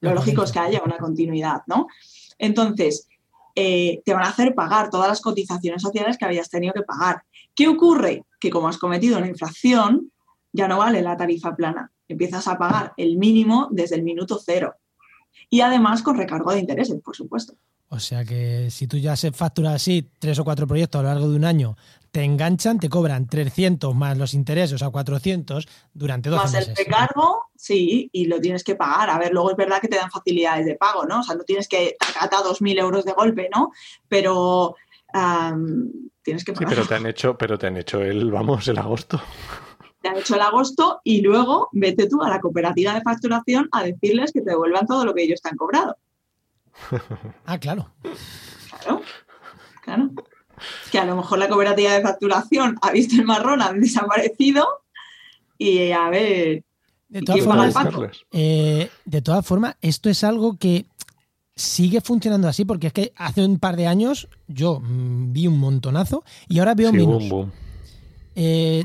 [0.02, 1.88] lo lógico es que haya una continuidad, ¿no?
[2.38, 3.08] Entonces,
[3.56, 7.24] eh, te van a hacer pagar todas las cotizaciones sociales que habías tenido que pagar.
[7.56, 8.26] ¿Qué ocurre?
[8.38, 10.12] Que como has cometido una infracción,
[10.52, 11.90] ya no vale la tarifa plana.
[12.10, 14.76] Empiezas a pagar el mínimo desde el minuto cero.
[15.50, 17.54] Y además con recargo de intereses, por supuesto.
[17.92, 21.10] O sea que si tú ya se facturas así tres o cuatro proyectos a lo
[21.10, 21.76] largo de un año,
[22.12, 26.70] te enganchan, te cobran 300 más los intereses, o sea, 400 durante dos meses.
[26.70, 29.10] Más el recargo, sí, y lo tienes que pagar.
[29.10, 31.20] A ver, luego es verdad que te dan facilidades de pago, ¿no?
[31.20, 33.72] O sea, no tienes que acatar 2.000 euros de golpe, ¿no?
[34.08, 34.76] Pero
[36.24, 36.70] tienes que pagar.
[36.70, 39.22] Sí, pero te han hecho, pero te han hecho el, vamos, el agosto
[40.02, 43.84] te han hecho el agosto y luego vete tú a la cooperativa de facturación a
[43.84, 45.98] decirles que te devuelvan todo lo que ellos te han cobrado.
[47.46, 47.92] ah, claro.
[48.82, 49.02] Claro,
[49.84, 50.10] claro.
[50.92, 54.68] Que a lo mejor la cooperativa de facturación ha visto el marrón, han desaparecido
[55.58, 56.64] y a ver.
[57.08, 60.86] De todas, formas, eh, de todas formas, esto es algo que
[61.56, 65.58] sigue funcionando así porque es que hace un par de años yo mm, vi un
[65.58, 67.24] montonazo y ahora veo menos.
[68.36, 68.84] Eh,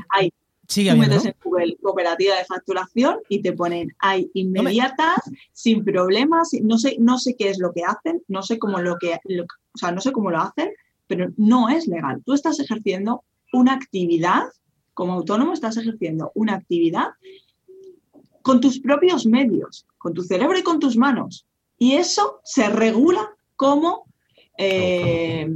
[0.67, 5.19] Sigue Tú metes en Google cooperativa de facturación y te ponen hay inmediatas,
[5.51, 8.97] sin problemas, no sé, no sé qué es lo que hacen, no sé cómo lo
[8.97, 10.71] que, o sea, no sé cómo lo hacen,
[11.07, 12.21] pero no es legal.
[12.25, 14.43] Tú estás ejerciendo una actividad,
[14.93, 17.09] como autónomo estás ejerciendo una actividad
[18.41, 21.45] con tus propios medios, con tu cerebro y con tus manos.
[21.77, 24.05] Y eso se regula como,
[24.57, 25.49] eh,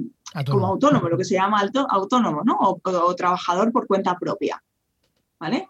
[0.49, 2.57] como autónomo, lo que se llama autónomo, ¿no?
[2.59, 4.61] o trabajador por cuenta propia.
[5.39, 5.69] ¿vale?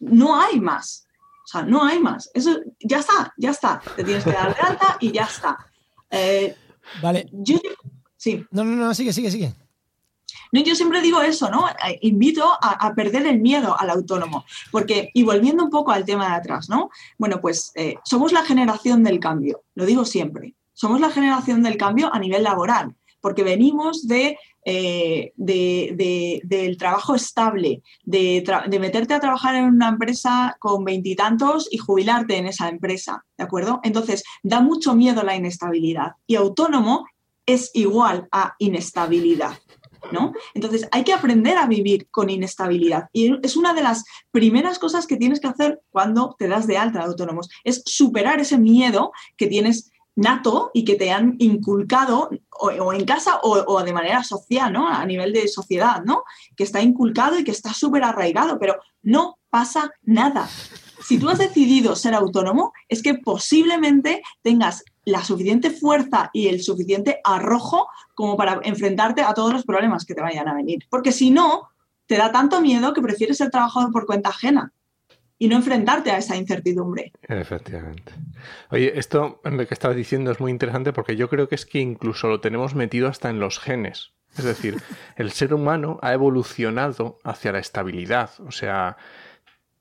[0.00, 1.06] No hay más.
[1.44, 2.30] O sea, no hay más.
[2.32, 3.80] Eso ya está, ya está.
[3.96, 5.58] Te tienes que dar de alta y ya está.
[6.10, 6.56] Eh,
[7.02, 7.28] vale.
[7.32, 7.58] Yo,
[8.20, 8.44] sí.
[8.50, 9.54] No, no, no, sigue, sigue, sigue.
[10.52, 11.68] No, yo siempre digo eso, ¿no?
[11.68, 16.28] Eh, invito a, perder el miedo al autónomo, porque, y volviendo un poco al tema
[16.28, 16.90] de atrás, ¿no?
[17.18, 21.76] Bueno, pues eh, somos la generación del cambio, lo digo siempre, somos la generación del
[21.76, 28.44] cambio a nivel laboral, porque venimos de eh, del trabajo estable, de,
[28.78, 33.80] meterte a trabajar en una empresa con veintitantos y, jubilarte en esa empresa, ¿de acuerdo?
[33.82, 37.06] Entonces, da mucho miedo la inestabilidad y autónomo
[37.46, 39.58] es igual a inestabilidad.
[40.12, 40.32] ¿No?
[40.54, 45.06] Entonces hay que aprender a vivir con inestabilidad y es una de las primeras cosas
[45.06, 49.12] que tienes que hacer cuando te das de alta de autónomos, es superar ese miedo
[49.36, 54.72] que tienes nato y que te han inculcado o, en casa o, de manera social,
[54.72, 54.88] ¿no?
[54.88, 56.24] A nivel de sociedad, ¿no?
[56.56, 60.48] Que está inculcado y que está súper arraigado, pero no pasa nada.
[61.02, 66.62] Si tú has decidido ser autónomo, es que posiblemente tengas la suficiente fuerza y el
[66.62, 70.86] suficiente arrojo como para enfrentarte a todos los problemas que te vayan a venir.
[70.88, 71.70] Porque si no,
[72.06, 74.72] te da tanto miedo que prefieres ser trabajador por cuenta ajena
[75.38, 77.12] y no enfrentarte a esa incertidumbre.
[77.22, 78.12] Efectivamente.
[78.70, 81.80] Oye, esto lo que estabas diciendo es muy interesante porque yo creo que es que
[81.80, 84.12] incluso lo tenemos metido hasta en los genes.
[84.36, 84.80] Es decir,
[85.16, 88.30] el ser humano ha evolucionado hacia la estabilidad.
[88.46, 88.96] O sea,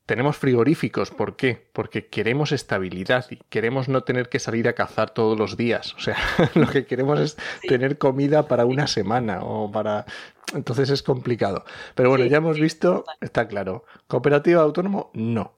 [0.10, 1.12] tenemos frigoríficos.
[1.12, 1.70] ¿Por qué?
[1.72, 5.94] Porque queremos estabilidad y queremos no tener que salir a cazar todos los días.
[5.94, 6.18] O sea,
[6.56, 10.08] lo que queremos es tener comida para una semana o para
[10.56, 11.64] entonces es complicado.
[11.94, 13.86] Pero bueno, ya hemos visto, está claro.
[14.08, 15.12] ¿Cooperativa autónomo?
[15.14, 15.54] No.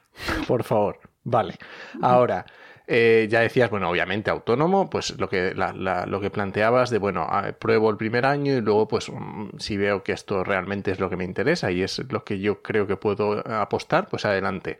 [0.50, 1.00] Por favor.
[1.24, 1.56] Vale.
[2.02, 2.46] Ahora,
[2.93, 7.25] eh, ya decías, bueno, obviamente autónomo, pues lo que, lo que planteabas de, bueno,
[7.58, 11.10] pruebo el primer año y luego, pues, mm, si veo que esto realmente es lo
[11.10, 14.77] que me interesa y es lo que yo creo que puedo apostar, pues adelante.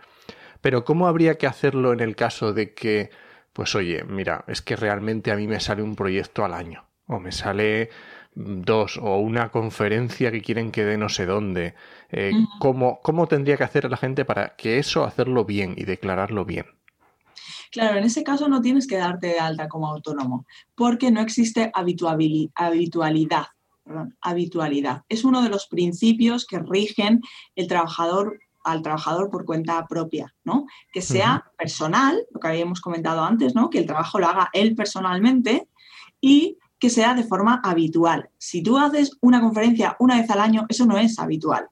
[0.60, 3.12] Pero ¿cómo habría que hacerlo en el caso de que,
[3.54, 7.20] pues, oye, mira, es que realmente a mí me sale un proyecto al año o
[7.20, 7.90] me sale
[8.36, 11.76] dos, o una conferencia que quieren que dé no sé dónde.
[12.10, 12.32] Eh.
[12.60, 16.66] ¿cómo, ¿Cómo tendría que hacer la gente para que eso hacerlo bien y declararlo bien?
[17.72, 21.72] Claro, en ese caso no tienes que darte de alta como autónomo, porque no existe
[21.74, 23.48] habitualidad.
[23.84, 25.04] perdón, habitualidad.
[25.10, 27.22] Es uno de los principios que rigen
[27.56, 30.68] el trabajador al trabajador por cuenta propia, ¿no?
[30.94, 33.70] Que sea personal, lo que habíamos comentado antes, ¿no?
[33.70, 35.68] Que el trabajo lo haga él personalmente
[36.20, 38.30] y que sea de forma habitual.
[38.38, 41.70] Si tú haces una conferencia una vez al año, eso no es habitual.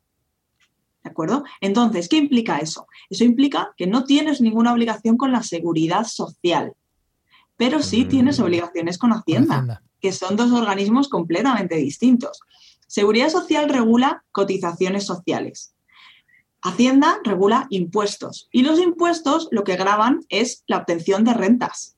[1.03, 1.43] ¿De acuerdo?
[1.61, 2.87] Entonces, ¿qué implica eso?
[3.09, 6.73] Eso implica que no tienes ninguna obligación con la seguridad social,
[7.57, 8.09] pero sí Mm.
[8.09, 9.83] tienes obligaciones con Hacienda, Hacienda.
[10.01, 12.41] que son dos organismos completamente distintos.
[12.87, 15.73] Seguridad social regula cotizaciones sociales.
[16.61, 21.95] Hacienda regula impuestos y los impuestos lo que graban es la obtención de rentas.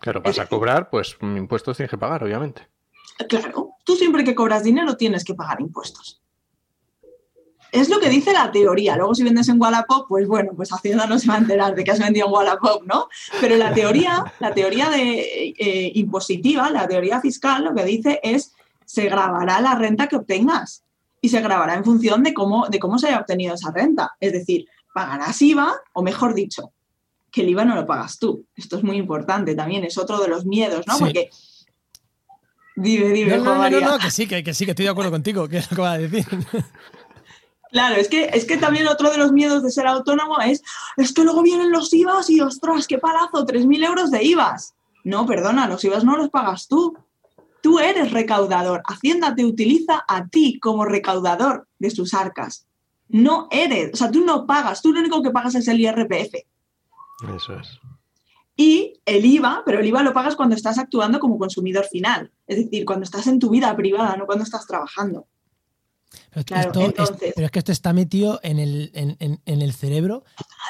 [0.00, 2.68] Claro, vas a cobrar, pues impuestos tienes que pagar, obviamente.
[3.28, 6.22] Claro, tú siempre que cobras dinero tienes que pagar impuestos.
[7.76, 8.96] Es lo que dice la teoría.
[8.96, 11.84] Luego, si vendes en Wallapop, pues bueno, pues Hacienda no se va a enterar de
[11.84, 13.08] que has vendido en Wallapop, ¿no?
[13.38, 18.54] Pero la teoría, la teoría de, eh, impositiva, la teoría fiscal, lo que dice es
[18.86, 20.84] se grabará la renta que obtengas
[21.20, 24.16] y se grabará en función de cómo, de cómo se haya obtenido esa renta.
[24.20, 26.72] Es decir, pagarás IVA, o mejor dicho,
[27.30, 28.46] que el IVA no lo pagas tú.
[28.56, 30.94] Esto es muy importante también, es otro de los miedos, ¿no?
[30.94, 31.04] Sí.
[31.04, 31.30] Porque.
[32.74, 35.10] Dime, dime, No, no, no, no, que sí, que, que sí, que estoy de acuerdo
[35.10, 36.24] contigo, que es lo que va a decir.
[37.76, 40.62] Claro, es que, es que también otro de los miedos de ser autónomo es,
[40.96, 44.74] es que luego vienen los IVAs y ostras, qué palazo, 3.000 euros de IVAs.
[45.04, 46.96] No, perdona, los IVAs no los pagas tú.
[47.60, 48.82] Tú eres recaudador.
[48.86, 52.66] Hacienda te utiliza a ti como recaudador de sus arcas.
[53.08, 56.32] No eres, o sea, tú no pagas, tú lo único que pagas es el IRPF.
[57.36, 57.78] Eso es.
[58.56, 62.32] Y el IVA, pero el IVA lo pagas cuando estás actuando como consumidor final.
[62.46, 65.26] Es decir, cuando estás en tu vida privada, no cuando estás trabajando.
[66.30, 69.40] Pero, Claro, esto es- entonces- pero es que esto está metido en el, en, en-
[69.44, 70.24] en el cerebro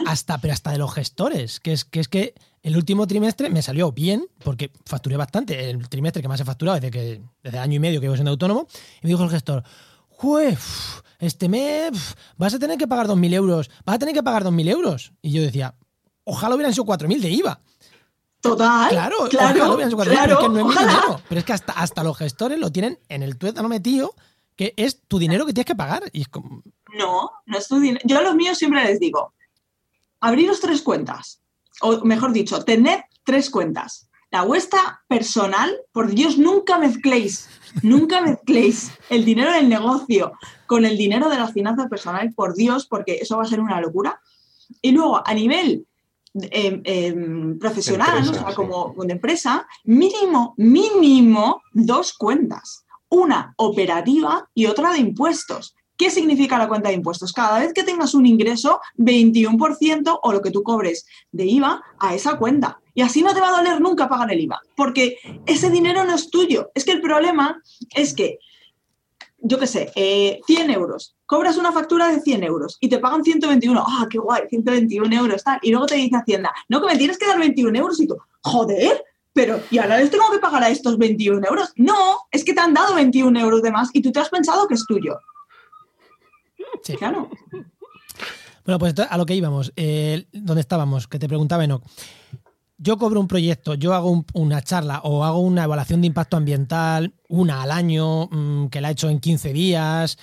[0.06, 3.62] hasta, pero hasta de los gestores, que es, que es que el último trimestre me
[3.62, 7.74] salió bien, porque facturé bastante, el trimestre que más he facturado desde, que, desde año
[7.76, 8.66] y medio que llevo siendo autónomo,
[9.02, 9.62] y me dijo el gestor,
[10.08, 14.22] "Jue, uf, este mes vas a tener que pagar 2.000 euros, vas a tener que
[14.22, 15.12] pagar 2.000 euros.
[15.22, 15.74] Y yo decía,
[16.24, 17.60] ojalá hubieran sido 4.000 de IVA.
[18.40, 18.90] Total.
[18.90, 20.88] Claro, claro, ojalá hubieran sido 4.000, pero es que no es mi ojalá.
[20.92, 21.20] dinero.
[21.28, 24.14] Pero es que hasta, hasta los gestores lo tienen en el tuétano metido,
[24.56, 26.04] que es tu dinero que tienes que pagar.
[26.12, 26.62] Y es como,
[26.96, 28.00] No, no es tu dinero.
[28.04, 29.34] Yo a los míos siempre les digo,
[30.20, 31.42] abriros tres cuentas.
[31.82, 34.08] O mejor dicho, tened tres cuentas.
[34.30, 37.48] La vuestra personal, por Dios, nunca mezcléis,
[37.82, 40.32] nunca mezcléis el dinero del negocio
[40.66, 43.80] con el dinero de la finanza personal, por Dios, porque eso va a ser una
[43.80, 44.20] locura.
[44.82, 45.86] Y luego, a nivel
[46.34, 48.38] em, em, profesional, Empresa, ¿no?
[48.38, 48.56] o sea, sí.
[48.56, 52.85] como una empresa, mínimo, mínimo dos cuentas.
[53.08, 55.74] Una operativa y otra de impuestos.
[55.96, 57.32] ¿Qué significa la cuenta de impuestos?
[57.32, 62.14] Cada vez que tengas un ingreso, 21% o lo que tú cobres de IVA a
[62.14, 62.80] esa cuenta.
[62.94, 66.14] Y así no te va a doler nunca pagar el IVA, porque ese dinero no
[66.14, 66.70] es tuyo.
[66.74, 67.62] Es que el problema
[67.94, 68.38] es que,
[69.38, 73.24] yo qué sé, eh, 100 euros, cobras una factura de 100 euros y te pagan
[73.24, 73.82] 121.
[73.86, 74.42] ¡Ah, qué guay!
[74.48, 75.58] 121 euros, tal.
[75.62, 78.16] Y luego te dice Hacienda, no, que me tienes que dar 21 euros y tú,
[78.42, 79.04] joder,
[79.36, 81.72] pero ¿y ahora les tengo que pagar a estos 21 euros?
[81.76, 81.94] No,
[82.32, 84.74] es que te han dado 21 euros de más y tú te has pensado que
[84.74, 85.18] es tuyo.
[86.82, 86.96] Sí.
[86.96, 87.28] Claro.
[88.64, 91.82] Bueno, pues a lo que íbamos, eh, donde estábamos, que te preguntaba Enoch.
[92.78, 96.36] Yo cobro un proyecto, yo hago un- una charla o hago una evaluación de impacto
[96.36, 100.18] ambiental, una al año, mm, que la he hecho en 15 días,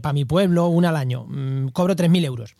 [0.00, 1.24] para mi pueblo, una al año.
[1.28, 2.54] mm, cobro 3.000 euros.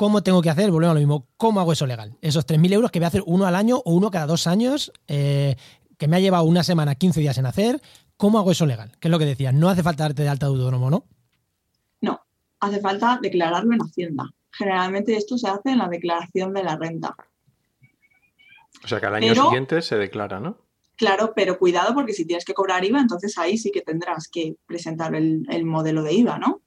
[0.00, 0.70] ¿Cómo tengo que hacer?
[0.70, 1.26] Volvemos a lo mismo.
[1.36, 2.16] ¿Cómo hago eso legal?
[2.22, 4.94] Esos 3.000 euros que voy a hacer uno al año o uno cada dos años,
[5.08, 5.56] eh,
[5.98, 7.82] que me ha llevado una semana, 15 días en hacer.
[8.16, 8.92] ¿Cómo hago eso legal?
[8.98, 9.52] Que es lo que decía.
[9.52, 11.04] No hace falta darte de alta de autónomo, ¿no?
[12.00, 12.18] No,
[12.60, 14.24] hace falta declararlo en Hacienda.
[14.50, 17.14] Generalmente esto se hace en la declaración de la renta.
[18.82, 20.56] O sea que al año Pero- siguiente se declara, ¿no?
[20.96, 24.56] Claro, pero cuidado porque si tienes que cobrar IVA, entonces ahí sí que tendrás que
[24.64, 26.62] presentar el, el modelo de IVA, ¿no?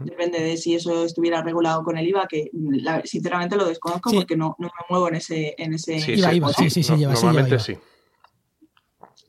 [0.00, 4.16] Depende de si eso estuviera regulado con el IVA, que la- sinceramente lo desconozco Sí.
[4.16, 5.54] porque no, no me muevo en ese...
[5.58, 7.78] En ese Sí, Iba, sí, iba, sí, sí, sí, No- lleva, sí, Normalmente lleva, sí.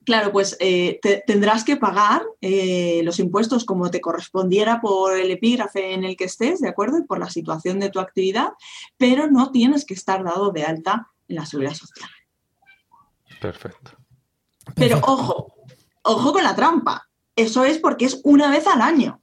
[0.06, 5.32] Claro, pues eh, te- tendrás que pagar eh, los impuestos como te correspondiera por el
[5.32, 6.98] epígrafe en el que estés, ¿de acuerdo?
[6.98, 8.50] Y por la situación de tu actividad,
[8.98, 12.10] pero no tienes que estar dado de alta en la seguridad social.
[13.42, 13.92] Perfecto.
[14.76, 15.12] Pero Perfecto.
[15.12, 15.54] ojo,
[16.04, 17.08] ojo con la trampa.
[17.36, 19.22] Eso es porque es una vez al año.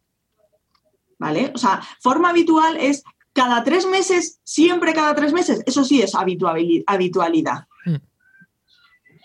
[1.20, 1.52] ¿Vale?
[1.54, 5.62] O sea, forma habitual es cada tres meses, siempre cada tres meses.
[5.66, 7.66] Eso sí es habitualidad.
[7.86, 7.96] Mm.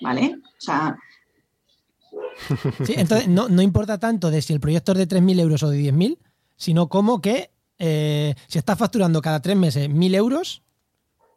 [0.02, 0.36] ¿Vale?
[0.44, 0.96] O sea,
[2.86, 5.70] Sí, entonces no, no importa tanto de si el proyecto es de 3.000 euros o
[5.70, 6.18] de 10.000,
[6.58, 10.62] sino como que eh, si estás facturando cada tres meses 1.000 euros,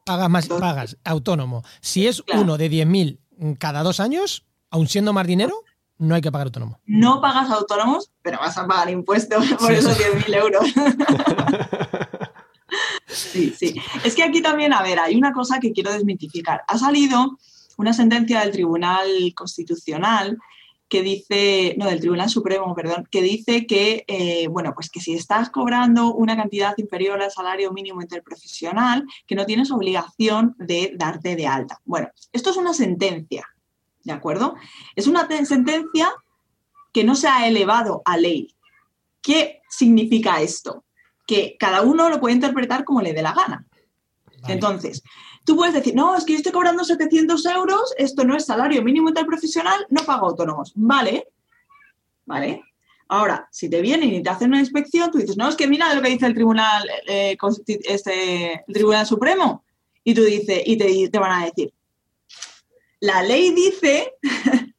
[0.04, 1.62] pagas, más, pagas autónomo.
[1.80, 2.42] Si es Claro.
[2.42, 5.62] uno de 10.000 cada dos años, aun siendo más dinero,
[5.98, 6.78] no hay que pagar autónomo.
[6.86, 10.02] No pagas autónomos, pero vas a pagar impuestos por Sí, esos sí.
[10.02, 10.64] 10.000 euros.
[13.06, 13.74] Sí, sí.
[14.04, 16.62] Es que aquí también, a ver, hay una cosa que quiero desmitificar.
[16.68, 17.38] Ha salido
[17.76, 20.38] una sentencia del Tribunal Constitucional
[20.88, 25.14] que dice, no, del Tribunal Supremo, perdón, que dice que, eh, bueno, pues que si
[25.14, 31.36] estás cobrando una cantidad inferior al salario mínimo interprofesional, que no tienes obligación de darte
[31.36, 31.80] de alta.
[31.84, 33.46] Bueno, esto es una sentencia,
[34.08, 34.56] ¿de acuerdo?
[34.96, 36.10] Es una te- sentencia
[36.92, 38.54] que no se ha elevado a ley.
[39.22, 40.84] ¿Qué significa esto?
[41.26, 43.66] Que cada uno lo puede interpretar como le dé la gana.
[44.40, 44.54] Vale.
[44.54, 45.02] Entonces,
[45.44, 48.82] tú puedes decir, no, es que yo estoy cobrando 700 euros, esto no es salario
[48.82, 50.72] mínimo interprofesional, no pago autónomos.
[50.74, 51.28] Vale,
[52.24, 52.62] vale.
[53.08, 55.92] Ahora, si te vienen y te hacen una inspección, tú dices, no, es que mira
[55.94, 57.36] lo que dice el Tribunal, eh,
[57.84, 59.64] este, el Tribunal Supremo.
[60.04, 61.72] Y tú dices, y te, te van a decir,
[63.00, 64.14] la ley dice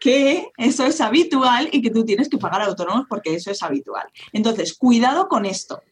[0.00, 4.06] que eso es habitual y que tú tienes que pagar autónomos porque eso es habitual.
[4.32, 5.82] Entonces, cuidado con esto.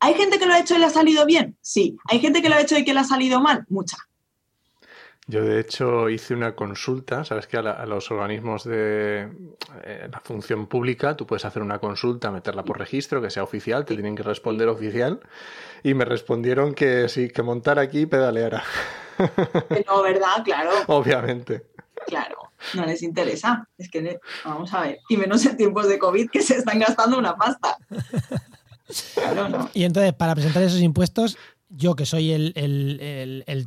[0.00, 1.56] ¿Hay gente que lo ha hecho y le ha salido bien?
[1.62, 1.96] Sí.
[2.10, 3.64] ¿Hay gente que lo ha hecho y que le ha salido mal?
[3.68, 3.96] Mucha.
[5.26, 7.24] Yo, de hecho, hice una consulta.
[7.24, 9.28] Sabes que a, la- a los organismos de
[9.82, 13.86] eh, la función pública tú puedes hacer una consulta, meterla por registro, que sea oficial,
[13.86, 15.20] te tienen que responder oficial.
[15.82, 18.62] Y me respondieron que sí, que montar aquí y pedaleara,
[19.86, 20.42] No, ¿verdad?
[20.44, 21.66] Claro, obviamente.
[22.06, 22.36] claro.
[22.74, 23.68] No les interesa.
[23.76, 24.98] Es que, vamos a ver.
[25.10, 27.76] Y menos en tiempos de COVID que se están gastando una pasta.
[29.14, 29.70] Claro, no.
[29.74, 31.36] Y entonces, para presentar esos impuestos,
[31.68, 33.66] yo que soy el, el- el- el-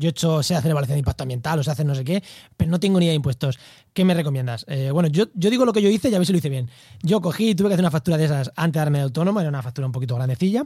[0.00, 2.22] yo he hecho, sé hacer evaluación de impacto ambiental o sé hacer no sé qué,
[2.56, 3.58] pero no tengo ni idea de impuestos.
[3.92, 4.64] ¿Qué me recomiendas?
[4.66, 6.48] Eh, bueno, yo, yo digo lo que yo hice y a ver si lo hice
[6.48, 6.70] bien.
[7.02, 9.40] Yo cogí y tuve que hacer una factura de esas antes de darme de autónomo,
[9.40, 10.64] era una factura un poquito grandecilla.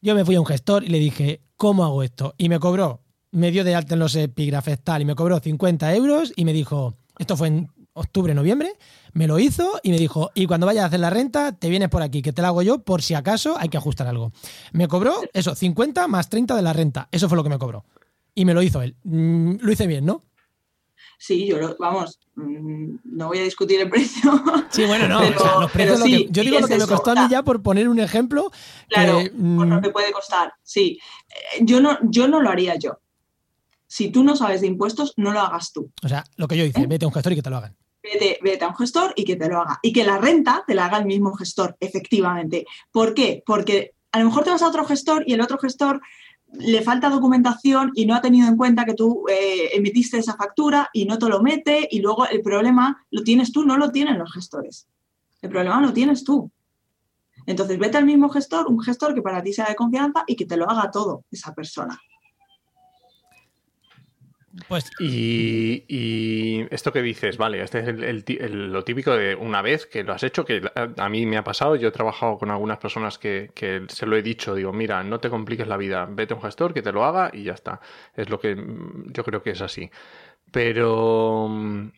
[0.00, 2.34] Yo me fui a un gestor y le dije, ¿cómo hago esto?
[2.38, 5.94] Y me cobró, me dio de alta en los epígrafes tal, y me cobró 50
[5.94, 8.74] euros y me dijo, esto fue en octubre, noviembre,
[9.14, 11.88] me lo hizo y me dijo, y cuando vayas a hacer la renta, te vienes
[11.88, 14.30] por aquí, que te la hago yo por si acaso hay que ajustar algo.
[14.72, 17.84] Me cobró eso, 50 más 30 de la renta, eso fue lo que me cobró.
[18.36, 18.94] Y me lo hizo él.
[19.02, 20.22] Mm, lo hice bien, ¿no?
[21.18, 24.30] Sí, yo lo, vamos, mm, no voy a discutir el precio.
[24.70, 25.20] Sí, bueno, no.
[25.20, 26.86] Pero- o sea, los precios, pero lo sí, que- yo sí digo lo que me
[26.86, 28.50] costó a mí ya por poner un ejemplo.
[28.88, 30.52] Claro, que, por mm, lo que puede costar.
[30.62, 30.98] Sí,
[31.30, 33.00] Eh, yo no, yo no lo haría yo.
[33.86, 35.90] Si tú no sabes de impuestos, no lo hagas tú.
[36.04, 36.86] o sea, lo que yo hice, ¿Eh?
[36.86, 37.74] vete a un gestor y que te lo hagan.
[38.02, 39.78] Vete, vete a un gestor y que te lo haga.
[39.82, 42.66] Y que la renta te la haga el mismo gestor, efectivamente.
[42.92, 43.42] ¿Por qué?
[43.46, 46.00] Porque a lo mejor te vas a otro gestor y el otro gestor
[46.52, 50.88] le falta documentación y no ha tenido en cuenta que tú eh, emitiste esa factura
[50.92, 54.18] y no te lo mete y luego el problema lo tienes tú, no lo tienen
[54.18, 54.88] los gestores.
[55.42, 56.50] El problema lo tienes tú.
[57.46, 60.46] Entonces vete al mismo gestor, un gestor que para ti sea de confianza y que
[60.46, 61.98] te lo haga todo esa persona.
[64.68, 69.12] Pues Y, y esto que dices, vale, este es el- el ti- el- lo típico
[69.14, 71.92] de una vez que lo has hecho, que a, mí me ha pasado, yo he
[71.92, 75.66] trabajado con algunas personas que, que se lo he dicho, digo, mira, no te compliques
[75.68, 77.80] la vida, vete a un gestor que te lo haga y ya está.
[78.14, 79.90] Es lo que mm, yo creo que es así.
[80.52, 81.88] Pero mm,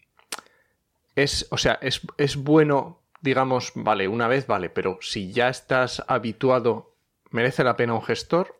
[1.16, 6.02] es, o sea, es, es bueno, digamos, vale, una vez, vale, pero si ya estás
[6.06, 6.94] habituado,
[7.30, 8.54] ¿merece la pena un gestor?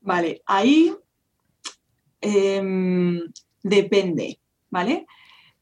[0.00, 0.94] Vale, ahí
[2.22, 3.20] em,
[3.62, 4.38] depende,
[4.70, 5.06] ¿vale?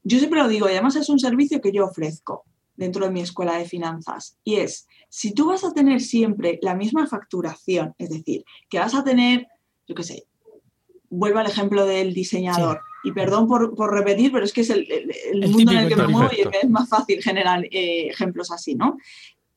[0.03, 2.45] Yo siempre lo digo, y además es un servicio que yo ofrezco
[2.75, 4.37] dentro de mi escuela de finanzas.
[4.43, 8.95] Y es, si tú vas a tener siempre la misma facturación, es decir, que vas
[8.95, 9.47] a tener,
[9.87, 10.23] yo qué sé,
[11.09, 12.79] vuelvo al ejemplo del diseñador.
[13.03, 15.77] Y perdón por, por repetir, pero es que es el, el- el El mundo en
[15.79, 18.97] el que me muevo y es más fácil generar eh, ejemplos así, ¿no?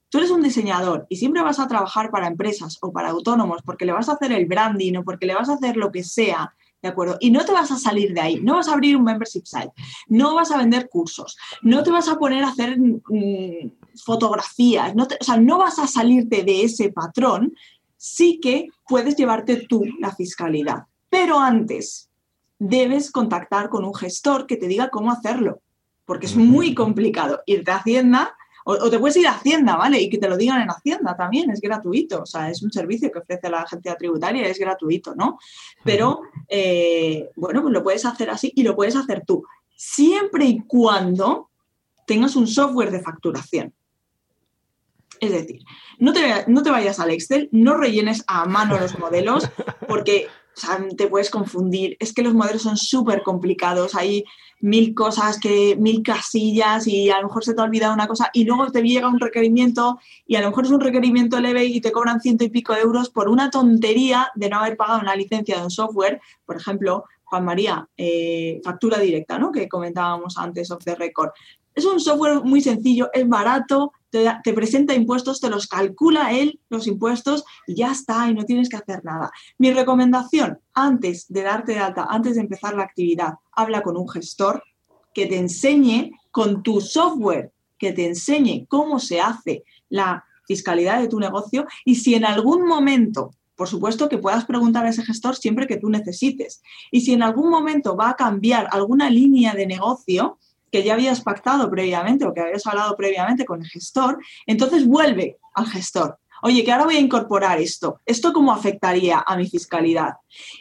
[0.08, 3.84] Tú eres un diseñador y siempre vas a trabajar para empresas o para autónomos porque
[3.84, 6.54] le vas a hacer el branding o porque le vas a hacer lo que sea,
[6.84, 7.16] ¿de acuerdo?
[7.18, 9.72] Y no te vas a salir de ahí, no vas a abrir un membership site,
[10.06, 13.70] no vas a vender cursos, no te vas a poner a hacer mm,
[14.04, 17.54] fotografías, no te- o sea, no vas a salirte de ese patrón,
[17.96, 20.84] sí que puedes llevarte tú la fiscalidad.
[21.08, 22.10] Pero antes
[22.58, 25.62] debes contactar con un gestor que te diga cómo hacerlo,
[26.04, 30.00] porque es muy complicado irte a Hacienda o, o te puedes ir a Hacienda, ¿vale?
[30.00, 32.22] Y que te lo digan en Hacienda también, es gratuito.
[32.22, 35.38] O sea, es un servicio que ofrece la agencia tributaria, es gratuito, ¿no?
[35.84, 39.44] Pero, eh, bueno, pues lo puedes hacer así y lo puedes hacer tú,
[39.76, 41.50] siempre y cuando
[42.06, 43.72] tengas un software de facturación.
[45.20, 45.62] Es decir,
[45.98, 49.48] no te, no te vayas al Excel, no rellenes a mano los modelos,
[49.88, 51.96] porque o sea, te puedes confundir.
[51.98, 54.24] Es que los modelos son súper complicados, hay
[54.64, 58.30] mil cosas, que, mil casillas y a lo mejor se te ha olvidado una cosa
[58.32, 61.82] y luego te llega un requerimiento y a lo mejor es un requerimiento leve y
[61.82, 65.14] te cobran ciento y pico de euros por una tontería de no haber pagado una
[65.16, 66.18] licencia de un software.
[66.46, 69.52] Por ejemplo, Juan María, eh, factura directa, ¿no?
[69.52, 71.32] Que comentábamos antes of the record.
[71.74, 76.86] Es un software muy sencillo, es barato, te, presenta impuestos, te los calcula él, los
[76.86, 79.30] impuestos, y ya está, y no tienes que hacer nada.
[79.58, 84.08] Mi recomendación, antes de darte de alta, antes de empezar la actividad, habla con un
[84.08, 84.62] gestor
[85.12, 91.08] que te enseñe con tu software, que te enseñe cómo se hace la fiscalidad de
[91.08, 95.36] tu negocio y si en algún momento por supuesto que puedas preguntar a ese gestor
[95.36, 96.60] siempre que tú necesites.
[96.90, 100.38] Y si en algún momento va a cambiar alguna línea de negocio,
[100.74, 105.38] que ya habías pactado previamente o que habías hablado previamente con el gestor, entonces vuelve
[105.54, 106.18] al gestor.
[106.42, 108.00] Oye, que ahora voy a incorporar esto.
[108.04, 110.14] ¿Esto cómo afectaría a mi fiscalidad?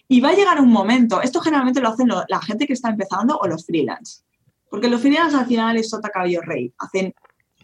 [0.07, 3.39] Y va a llegar un momento, esto generalmente lo hacen la gente que está empezando
[3.39, 4.21] o los freelance.
[4.69, 6.71] Porque los freelance al final es sota caballo rey.
[6.77, 7.11] Hacen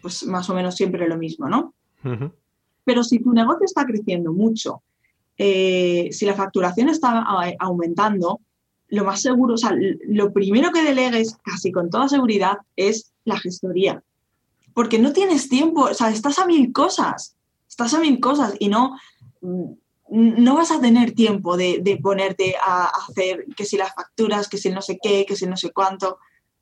[0.02, 1.76] pues más o menos siempre lo mismo, ¿no?
[2.84, 4.82] Pero si tu negocio está creciendo mucho,
[5.38, 7.24] eh, si la facturación está
[7.60, 8.42] aumentando,
[8.90, 9.76] lo más seguro, o sea,
[10.08, 14.04] lo primero que delegues casi con toda seguridad es la gestoría.
[14.74, 17.36] Porque no tienes tiempo, o sea, estás a mil cosas,
[17.68, 18.98] estás a mil cosas y no,
[19.42, 19.72] mm,
[20.10, 24.70] no vas a tener tiempo de, ponerte a hacer que si las facturas, que si
[24.70, 26.20] no sé qué, que si no sé cuánto,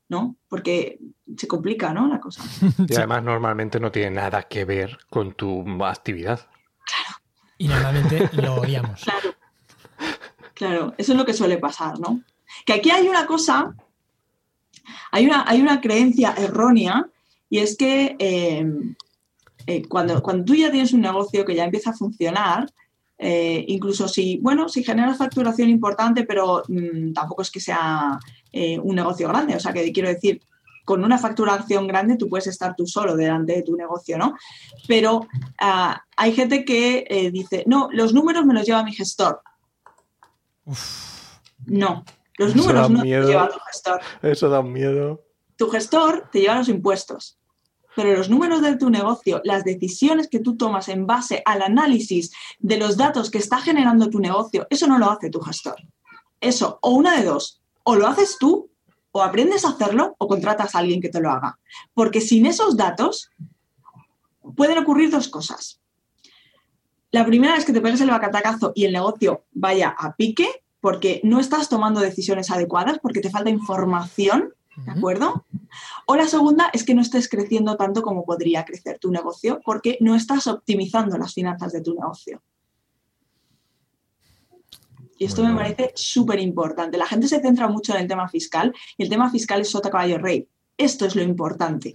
[0.08, 0.36] ¿no?
[0.48, 0.98] Porque
[1.36, 2.08] se complica, ¿no?
[2.08, 2.42] La cosa.
[2.88, 6.40] Y además normalmente no tiene nada que ver con tu actividad.
[6.84, 7.18] Claro.
[7.56, 9.02] Y normalmente lo odiamos.
[9.02, 9.37] Claro.
[10.58, 12.20] Claro, eso es lo que suele pasar, ¿no?
[12.66, 13.76] Que aquí hay una cosa,
[15.12, 17.06] hay una, hay una creencia errónea
[17.48, 18.66] y es que eh,
[19.68, 22.68] eh, cuando, cuando tú ya tienes un negocio que ya empieza a funcionar,
[23.18, 28.18] eh, incluso si, bueno, si generas facturación importante, pero mm, tampoco es que sea
[28.82, 30.42] un negocio grande, o sea, que quiero decir,
[30.84, 34.34] con una facturación grande tú puedes estar tú solo delante de tu negocio, ¿no?
[34.88, 35.28] Pero
[35.60, 39.40] ah, hay gente que dice, no, los números me los lleva mi gestor.
[41.66, 42.04] No,
[42.36, 44.00] los números no te lleva tu gestor.
[44.22, 45.24] Eso da miedo.
[45.56, 47.38] Tu gestor te lleva los impuestos,
[47.96, 52.30] pero los números de tu negocio, las decisiones que tú tomas en base al análisis
[52.60, 55.76] de los datos que está generando tu negocio, eso no lo hace tu gestor.
[56.40, 58.70] Eso, o una de dos, o lo haces tú,
[59.10, 61.58] o aprendes a hacerlo, o contratas a alguien que te lo haga.
[61.92, 63.30] Porque sin esos datos
[64.54, 65.80] pueden ocurrir dos cosas.
[67.10, 70.46] La primera es que te pegues el bacatacazo y el negocio vaya a pique
[70.80, 75.46] porque no estás tomando decisiones adecuadas, porque te falta información, ¿de acuerdo?
[76.06, 79.96] O la segunda es que no estés creciendo tanto como podría crecer tu negocio porque
[80.00, 82.42] no estás optimizando las finanzas de tu negocio.
[85.18, 86.96] Y esto me parece súper importante.
[86.96, 89.90] La gente se centra mucho en el tema fiscal y el tema fiscal es sota
[89.90, 90.48] caballo rey.
[90.76, 91.92] Esto es lo importante.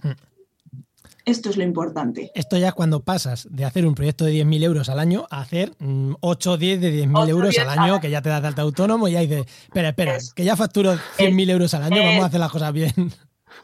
[1.24, 1.30] Mm.
[1.30, 2.30] Esto es lo importante.
[2.34, 5.40] Esto ya es cuando pasas de hacer un proyecto de 10.000 euros al año a
[5.40, 5.72] hacer
[6.20, 9.08] 8 o 10 de 10.000 euros al año, que ya te das de alta autónomo
[9.08, 12.40] y ya dices, espera, espera, que ya facturo 100.000 euros al año, vamos a hacer
[12.40, 12.92] las cosas bien.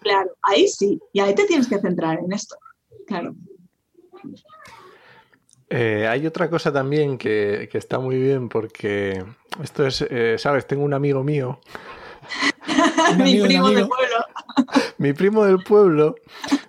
[0.03, 2.57] Claro, ahí sí, y ahí te tienes que centrar en esto,
[3.07, 3.35] claro.
[5.69, 9.23] Eh, hay otra cosa también que, está muy bien porque
[9.63, 10.67] esto es, eh, ¿sabes?
[10.67, 11.61] Tengo un amigo mío.
[13.17, 14.27] Mi primo del pueblo.
[14.99, 16.15] Mi primo del pueblo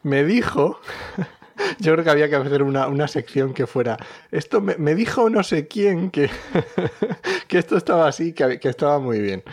[0.04, 0.80] me dijo,
[1.80, 3.98] yo creo que había que hacer una, sección que fuera,
[4.32, 6.30] esto me, dijo no sé quién que,
[7.48, 9.44] que esto estaba así, que, estaba muy bien.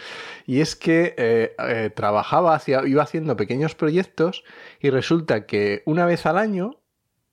[0.46, 4.44] Y es que eh, eh, trabajaba, hacia, iba haciendo pequeños proyectos
[4.80, 6.80] y resulta que una vez al año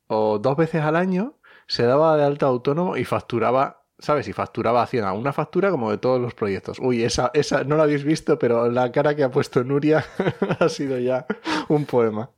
[0.08, 1.36] o dos veces al año
[1.68, 4.28] se daba de alta autónomo y facturaba ¿sabes?
[4.28, 6.80] Y facturaba Hacienda una factura como de todos los proyectos.
[6.82, 10.06] Uy, esa, esa no la habéis visto, pero la cara que ha puesto Nuria
[10.60, 11.26] ha sido ya
[11.70, 12.30] un poema.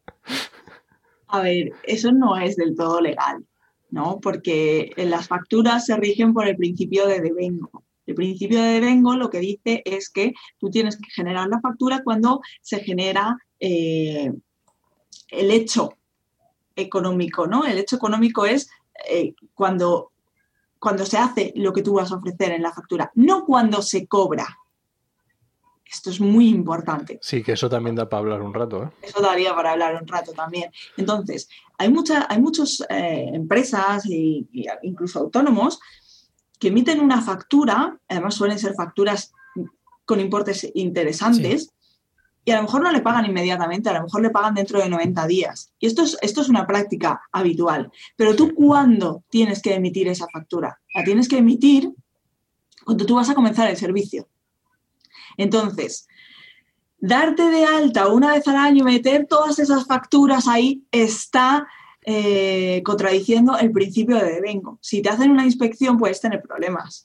[1.27, 3.45] A ver, eso no es del todo legal,
[3.89, 4.19] ¿no?
[4.21, 7.83] Porque las facturas se rigen por el principio de devengo.
[8.05, 12.01] El principio de devengo lo que dice es que tú tienes que generar la factura
[12.03, 14.31] cuando se genera eh,
[15.29, 15.97] el hecho
[16.77, 17.65] económico, ¿no?
[17.65, 18.69] El hecho económico es
[19.09, 20.11] eh, cuando
[20.79, 24.07] cuando se hace lo que tú vas a ofrecer en la factura, no cuando se
[24.07, 24.47] cobra.
[25.85, 27.17] Esto es muy importante.
[27.21, 28.83] Sí, que eso también da para hablar un rato.
[28.83, 28.89] ¿eh?
[29.01, 30.69] Eso daría para hablar un rato también.
[30.97, 31.47] Entonces,
[31.77, 34.45] hay, mucha, hay muchas eh, empresas e
[34.83, 35.79] incluso autónomos
[36.59, 39.31] que emiten una factura, además suelen ser facturas
[40.05, 41.73] con importes interesantes,
[42.47, 44.87] y a lo mejor no le pagan inmediatamente, a lo mejor le pagan dentro de
[44.87, 45.73] 90 días.
[45.79, 47.91] Y esto es, esto es una práctica habitual.
[48.15, 50.79] Pero tú, ¿cuándo tienes que emitir esa factura?
[50.95, 51.91] La tienes que emitir
[52.85, 54.29] cuando tú vas a comenzar el servicio.
[55.35, 56.07] Entonces,
[56.97, 61.67] darte de alta una vez al año, meter todas esas facturas ahí, está
[62.05, 64.79] eh, contradiciendo el principio de devengo.
[64.81, 67.03] Si te hacen una inspección, puedes tener problemas.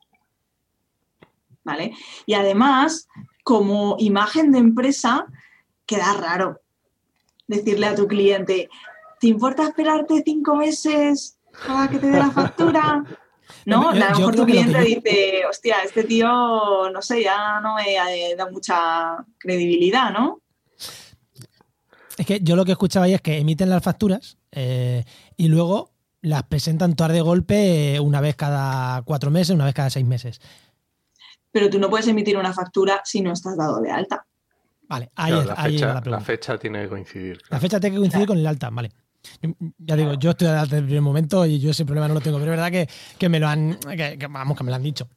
[1.64, 1.96] ¿Vale?
[2.26, 3.08] Y además,
[3.42, 5.26] como imagen de empresa,
[5.86, 6.60] queda raro
[7.46, 8.68] decirle a tu cliente,
[9.20, 13.04] ¿te importa esperarte cinco meses para que te dé la factura?
[13.66, 13.90] ¿no?
[13.90, 16.28] a lo mejor tu cliente dice, hostia, este tío,
[16.90, 20.40] no sé, ya no me da mucha credibilidad, ¿no?
[22.16, 25.04] Es que yo lo que escuchaba ahí es que emiten las facturas eh,
[25.36, 29.90] y luego las presentan todas de golpe una vez cada cuatro meses, una vez cada
[29.90, 30.40] seis meses.
[31.52, 34.26] Pero tú no puedes emitir una factura si no estás dado de alta.
[34.88, 37.40] Vale, ahí, la, fecha, la, fecha tiene que coincidir.
[37.48, 38.90] La fecha tiene que coincidir con el alta, vale.
[39.78, 42.38] Ya digo, yo estoy desde el primer momento y yo ese problema no lo tengo,
[42.38, 42.88] pero es verdad
[43.18, 43.78] que, me lo han,
[44.30, 45.08] vamos, que me lo han dicho.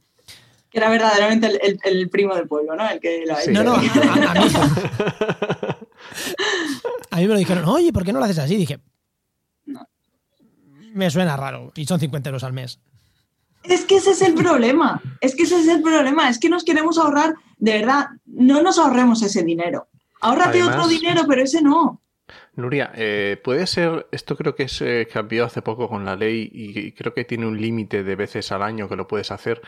[0.70, 2.90] Que era verdaderamente el, primo del pueblo, ¿no?
[2.90, 3.52] El que lo ha hecho.
[3.52, 3.90] No, no, a, mí,
[7.12, 8.56] a, mí, me lo dijeron, oye, ¿por qué no lo haces así?
[8.58, 8.80] Dije,
[10.94, 12.80] me suena raro y son 50 euros al mes.
[13.70, 16.64] Es que ese es el problema, es que ese es el problema, es que nos
[16.64, 19.88] queremos ahorrar, de verdad, no nos ahorremos ese dinero.
[20.22, 22.02] Ahórrate otro dinero, pero ese no.
[22.56, 26.50] Nuria, eh, puede ser, esto creo que es eh, cambió hace poco con la ley
[26.52, 29.62] y, creo que tiene un límite de veces al año que lo puedes hacer,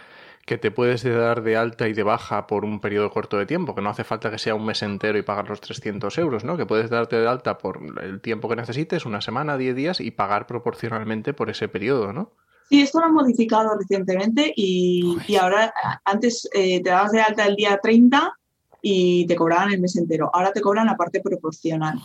[0.46, 3.76] que te puedes dar de alta y de baja por un periodo corto de tiempo,
[3.76, 6.58] que no hace falta que sea un mes entero y pagar los 300 euros, ¿no?
[6.58, 10.12] Que puedes darte de alta por el tiempo que necesites, una semana, 10 días, y
[10.12, 12.32] pagar proporcionalmente por ese periodo, ¿no?
[12.70, 17.56] Sí, esto lo han modificado recientemente y, ahora antes eh, te dabas de alta el
[17.56, 18.34] día 30
[18.82, 20.30] y te cobraban el mes entero.
[20.34, 22.00] Ahora te cobran la parte proporcional.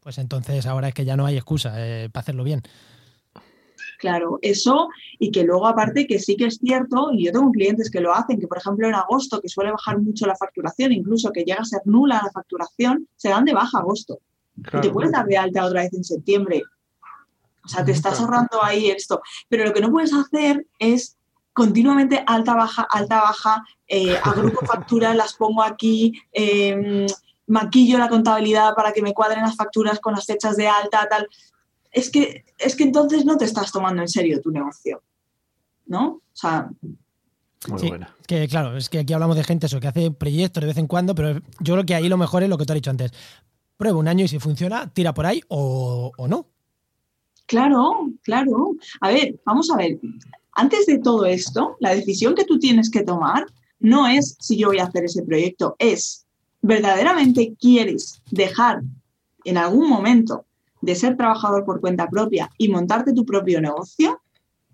[0.00, 2.62] Pues entonces ahora es que ya no hay excusa eh, para hacerlo bien.
[3.98, 7.90] Claro, eso y que luego aparte que sí que es cierto, y yo tengo clientes
[7.90, 11.32] que lo hacen, que por ejemplo en agosto, que suele bajar mucho la facturación, incluso
[11.32, 14.18] que llega a ser nula la facturación, se dan de baja agosto.
[14.56, 16.62] Y te puedes dar de alta otra vez en septiembre.
[17.66, 19.20] O sea, te estás ahorrando ahí esto.
[19.48, 21.16] Pero lo que no puedes hacer es
[21.52, 27.06] continuamente alta, baja, alta, baja, eh, agrupo facturas, las pongo aquí, eh,
[27.46, 31.26] maquillo la contabilidad para que me cuadren las facturas con las fechas de alta, tal.
[31.90, 35.02] Es que, es que entonces no te estás tomando en serio tu negocio.
[35.86, 36.06] ¿No?
[36.06, 36.68] O sea.
[37.78, 37.90] sí,
[38.26, 40.86] que claro, es que aquí hablamos de gente eso, que hace proyectos de vez en
[40.86, 43.12] cuando, pero yo creo que ahí lo mejor es lo que tú has dicho antes.
[43.76, 46.46] Prueba un año y si funciona, tira por ahí o, o no.
[47.46, 48.74] Claro, claro.
[49.00, 49.98] A ver, vamos a ver.
[50.52, 53.46] Antes de todo esto, la decisión que tú tienes que tomar
[53.78, 56.26] no es si yo voy a hacer ese proyecto, es
[56.62, 58.82] verdaderamente quieres dejar
[59.44, 60.46] en algún momento
[60.80, 64.20] de ser trabajador por cuenta propia y montarte tu propio negocio?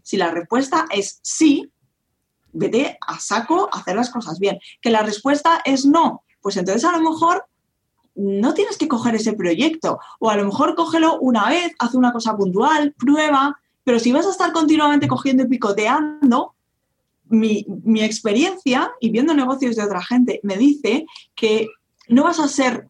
[0.03, 1.71] Si la respuesta es sí,
[2.53, 4.59] vete a saco a hacer las cosas bien.
[4.81, 7.47] Que la respuesta es no, pues entonces a lo mejor
[8.15, 12.13] no tienes que coger ese proyecto o a lo mejor cógelo una vez, haz una
[12.13, 16.55] cosa puntual, prueba, pero si vas a estar continuamente cogiendo y picoteando,
[17.29, 21.69] mi, mi experiencia y viendo negocios de otra gente me dice que
[22.09, 22.89] no vas a ser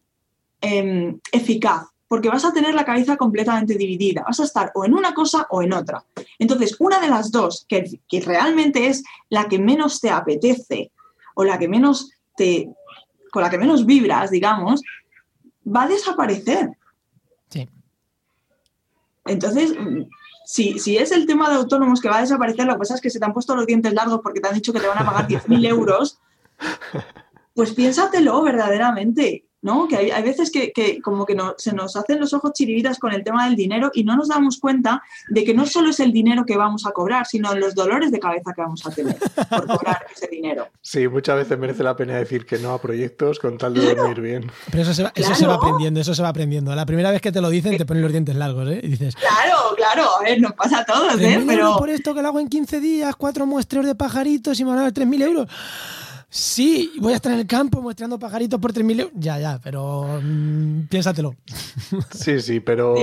[0.59, 4.93] em, eficaz porque vas a tener la cabeza completamente dividida, vas a estar o en
[4.93, 6.03] una cosa o en otra.
[6.37, 10.91] Entonces, una de las dos, que, que realmente es la que menos te apetece
[11.33, 12.69] o la que menos te,
[13.31, 14.83] con la que menos vibras, digamos,
[15.65, 16.77] va a desaparecer.
[17.49, 17.69] Sí.
[19.25, 19.73] Entonces,
[20.45, 23.01] si, si, es el tema de autónomos que va a desaparecer, lo que pasa es
[23.01, 24.99] que se te han puesto los dientes largos porque te han dicho que te van
[24.99, 26.19] a pagar 10.000 euros,
[27.53, 29.87] pues piénsatelo verdaderamente, ¿no?
[29.87, 33.23] Que hay, veces que, como que no, se nos hacen los ojos chiribitas con el
[33.23, 36.45] tema del dinero y no nos damos cuenta de que no solo es el dinero
[36.45, 39.17] que vamos a cobrar, sino los dolores de cabeza que vamos a tener
[39.49, 40.67] por cobrar ese dinero.
[40.81, 44.19] Sí, muchas veces merece la pena decir que no a proyectos con tal de dormir
[44.19, 44.51] bien.
[44.69, 46.75] Pero eso se, va, eso se va aprendiendo, eso se va aprendiendo.
[46.75, 48.81] La primera vez que te lo dicen te ponen los dientes largos, ¿eh?
[48.83, 49.15] Y dices...
[49.15, 51.41] Claro, claro, a ver, nos pasa a todos, ¿eh?
[51.47, 51.77] Pero...
[51.77, 54.79] Por esto que lo hago en 15 días, cuatro muestreos de pajaritos y me van
[54.79, 55.47] a dar 3.000 euros.
[56.35, 59.13] Sí, voy a estar en el campo mostrando pajaritos por 3.000 euros.
[59.17, 61.35] Ya, ya, pero mm, piénsatelo.
[62.11, 62.95] Sí, sí, pero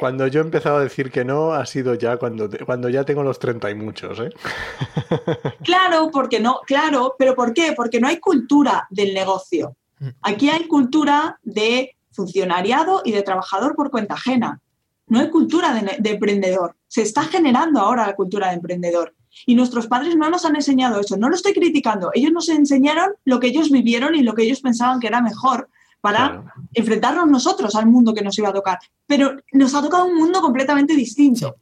[0.00, 3.22] cuando yo he empezado a decir que no, ha sido ya cuando, cuando ya tengo
[3.22, 4.30] los 30 y muchos, ¿eh?
[5.64, 7.74] Claro, porque no, claro, pero ¿por qué?
[7.76, 9.76] Porque no hay cultura del negocio.
[9.98, 10.08] Mm.
[10.22, 14.62] Aquí hay cultura de funcionariado y de trabajador por cuenta ajena.
[15.08, 16.74] No hay cultura de emprendedor.
[16.88, 19.14] Se está generando ahora la cultura de emprendedor.
[19.46, 21.16] Y nuestros padres no nos han enseñado eso.
[21.16, 22.10] No lo estoy criticando.
[22.14, 25.68] Ellos nos enseñaron lo que ellos vivieron y lo que ellos pensaban que era mejor
[26.00, 28.78] para enfrentarnos nosotros al mundo que nos iba a tocar.
[29.06, 31.56] Pero nos ha tocado un mundo completamente distinto.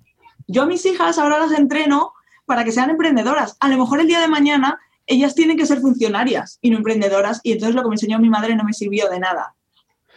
[0.47, 2.13] Yo a mis hijas ahora las entreno
[2.47, 3.57] para que sean emprendedoras.
[3.61, 7.41] A lo mejor el día de mañana ellas tienen que ser funcionarias y no emprendedoras,
[7.43, 9.55] y entonces lo que me enseñó mi madre no me sirvió de nada.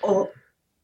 [0.01, 0.29] O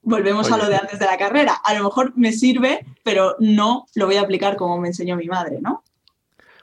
[0.02, 1.54] volvemos a lo de antes de la carrera.
[1.64, 5.28] A lo mejor me sirve, pero no lo voy a aplicar como me enseñó mi
[5.28, 5.84] madre, ¿no?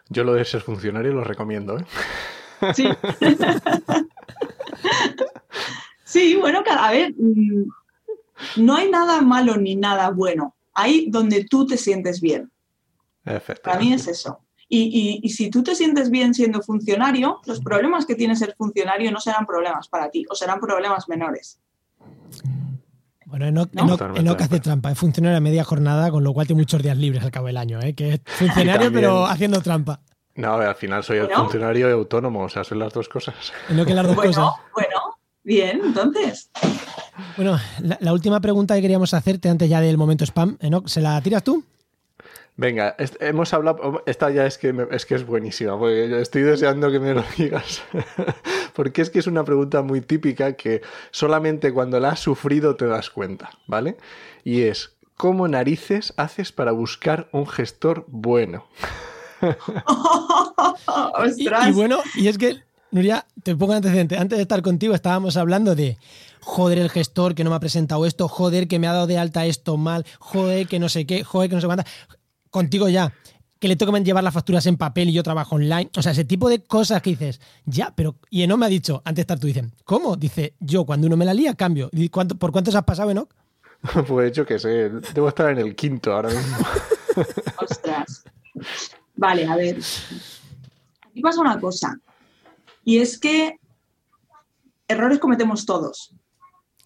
[0.09, 1.85] Yo lo de ser funcionario lo recomiendo, ¿eh?
[2.75, 2.89] Sí.
[6.05, 7.69] sí, bueno, a ver, mm,
[8.57, 10.55] no hay nada malo ni nada bueno.
[10.73, 12.51] Hay donde tú te sientes bien.
[13.63, 14.41] Para mí es eso.
[14.69, 19.13] Y, y, si tú te sientes bien siendo funcionario, los problemas que tiene ser funcionario
[19.13, 21.61] no serán problemas para ti o serán problemas menores.
[23.27, 23.97] Bueno, Enoch, no,
[24.39, 27.33] hace trampa, es funcionario a media jornada, con lo cual tiene muchos días libres al
[27.33, 27.93] cabo del año, ¿eh?
[27.93, 30.01] que es funcionario pero haciendo trampa.
[30.37, 33.53] No, al final soy el funcionario autónomo, o sea, son las dos cosas.
[33.70, 34.55] No que las dos bueno, cosas.
[34.72, 36.51] Bueno, bien, entonces.
[37.37, 41.20] Bueno, la, última pregunta que queríamos hacerte antes ya del momento spam, Enoch, ¿se la
[41.20, 41.64] tiras tú?
[42.59, 46.91] Venga, hemos hablado, esta ya es que, es que es buenísima, porque yo estoy deseando
[46.91, 47.83] que me lo digas,
[48.77, 52.87] porque es que es una pregunta muy típica que solamente cuando la has sufrido te
[52.87, 53.97] das cuenta, ¿vale?
[54.45, 58.66] Y es, ¿cómo narices haces para buscar un gestor bueno?
[61.39, 62.59] y, bueno, y es que,
[62.91, 65.97] Nuria, te pongo antecedente, antes de estar contigo estábamos hablando de
[66.41, 69.16] joder el gestor que no me ha presentado esto, joder que me ha dado de
[69.16, 71.87] alta esto mal, joder que no sé qué, joder que no sé cuánta
[72.51, 73.14] contigo ya,
[73.59, 75.91] que le toca llevar las facturas en papel y yo trabajo online.
[75.97, 78.17] O sea, ese tipo de cosas que dices, ya, pero.
[78.31, 80.17] Y Enoch me ha dicho, antes de estar tú, dicen, ¿cómo?
[80.17, 81.89] Dice, yo cuando uno me la lía, cambio.
[81.93, 83.33] ¿Y cuánto, ¿Por cuántos has pasado, Enoch?
[84.07, 86.57] Pues yo qué sé, debo estar en el quinto ahora mismo.
[87.63, 88.25] Ostras.
[89.15, 89.79] Vale, a ver.
[91.03, 91.99] Aquí pasa una cosa.
[92.85, 93.59] Y es que
[94.89, 96.15] errores cometemos todos.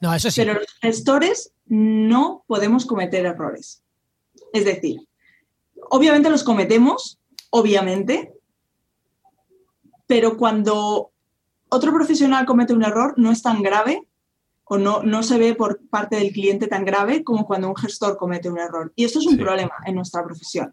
[0.00, 0.40] No, eso sí.
[0.40, 3.82] Pero los gestores no podemos cometer errores.
[4.52, 5.06] Es decir,
[5.90, 7.20] obviamente los cometemos,
[7.50, 8.32] obviamente,
[10.06, 11.12] pero cuando
[11.68, 14.08] otro profesional comete un error no es tan grave
[14.64, 18.16] o no, no se ve por parte del cliente tan grave como cuando un gestor
[18.16, 18.92] comete un error.
[18.96, 20.72] Y esto es un problema en nuestra profesión.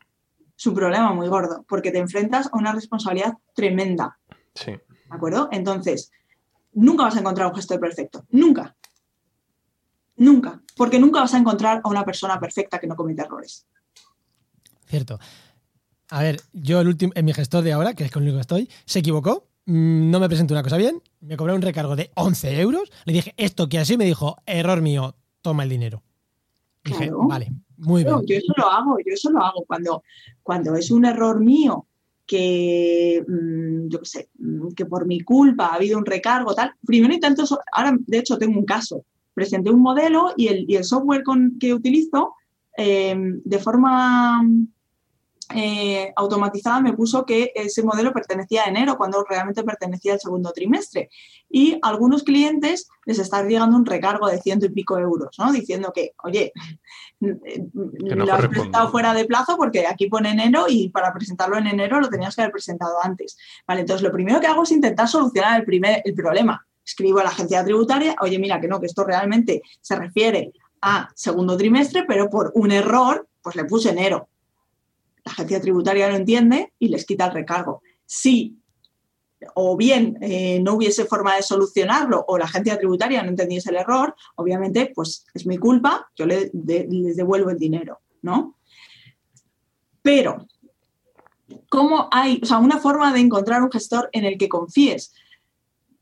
[0.56, 4.18] Es un problema muy gordo, porque te enfrentas a una responsabilidad tremenda.
[4.56, 4.72] Sí.
[4.72, 4.82] ¿De
[5.16, 5.50] acuerdo?
[5.52, 6.12] Entonces,
[6.74, 8.26] nunca vas a encontrar un gestor perfecto.
[8.32, 8.76] Nunca.
[10.16, 10.62] Nunca.
[10.76, 13.68] Porque nunca vas a encontrar a una persona perfecta que no comete errores.
[14.88, 15.20] Cierto.
[16.10, 18.38] A ver, yo el último, en mi gestor de ahora, que es con el único
[18.38, 21.96] que estoy, se equivocó, mm, no me presentó una cosa bien, me cobró un recargo
[21.96, 26.02] de 11 euros, le dije esto que así me dijo, error mío, toma el dinero.
[26.84, 28.16] Dije, vale, muy bien.
[28.26, 30.04] Yo eso lo hago, yo eso lo hago cuando,
[30.42, 31.86] cuando es un error mío
[32.26, 36.74] que, mm, yo qué sé, mm, que por mi culpa ha habido un recargo, tal.
[36.86, 40.86] Primero intento, ahora de hecho tengo un caso, presenté un modelo y el, y el
[40.86, 42.34] software con, que utilizo
[42.78, 44.42] eh, de forma
[45.56, 50.52] eh, automatizada me puso que ese modelo pertenecía a enero cuando realmente pertenecía al segundo
[50.52, 51.10] trimestre.
[51.50, 55.52] Y a algunos clientes les está llegando un recargo de ciento y pico euros, ¿no?
[55.52, 56.52] Diciendo que, oye,
[57.20, 62.02] lo has presentado fuera de plazo porque aquí pone enero y para presentarlo en enero
[62.02, 63.38] lo tenías que haber presentado antes.
[63.66, 66.68] Vale, entonces lo primero que hago es intentar solucionar el, primer, el problema.
[66.86, 71.10] Escribo a la agencia tributaria, oye, mira que no, que esto realmente se refiere a
[71.16, 74.30] segundo trimestre, pero por un error, pues le puse enero
[75.28, 77.82] la agencia tributaria lo entiende y les quita el recargo.
[78.06, 78.58] Si
[79.54, 83.76] o bien eh, no hubiese forma de solucionarlo o la agencia tributaria no entendiese el
[83.76, 88.56] error, obviamente pues es mi culpa, yo les devuelvo el dinero, ¿no?
[90.02, 90.48] Pero,
[91.70, 95.14] ¿cómo hay, o sea, una forma de encontrar un gestor en el que confíes?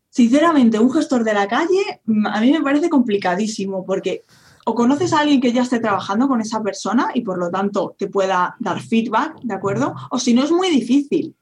[0.09, 4.21] Sinceramente, un gestor de la calle mm, a mí me parece complicadísimo porque
[4.68, 7.95] o conoces a alguien que ya esté trabajando con esa persona y por lo tanto
[7.97, 9.93] te pueda dar feedback, ¿de acuerdo?
[10.09, 11.36] O si no es muy difícil.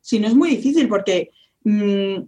[0.00, 1.30] Si no es muy difícil porque
[1.64, 2.22] mm,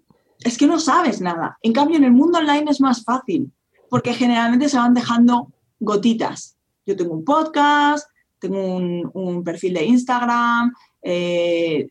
[0.45, 1.59] es que no sabes nada.
[1.63, 3.53] En cambio, en el mundo online es más fácil
[3.89, 6.57] porque generalmente se van dejando gotitas.
[6.85, 8.09] Yo tengo un podcast,
[8.41, 10.73] tengo un, perfil de Instagram,
[11.03, 11.89] eh,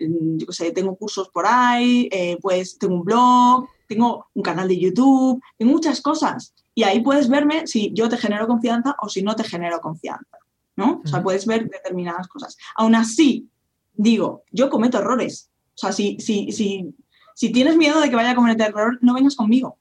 [0.74, 5.72] tengo cursos por ahí, eh, pues tengo un blog, tengo un canal de YouTube, tengo
[5.72, 6.54] muchas cosas.
[6.76, 10.38] Y ahí puedes verme si yo te genero confianza o si no te genero confianza,
[10.76, 11.02] ¿no?
[11.04, 12.58] O sea, puedes ver determinadas cosas.
[12.76, 13.50] Aún así,
[13.94, 15.50] digo, yo cometo errores.
[15.70, 16.94] O sea, si, si, si,
[17.34, 19.80] si tienes miedo de que vaya a cometer error, no vengas conmigo.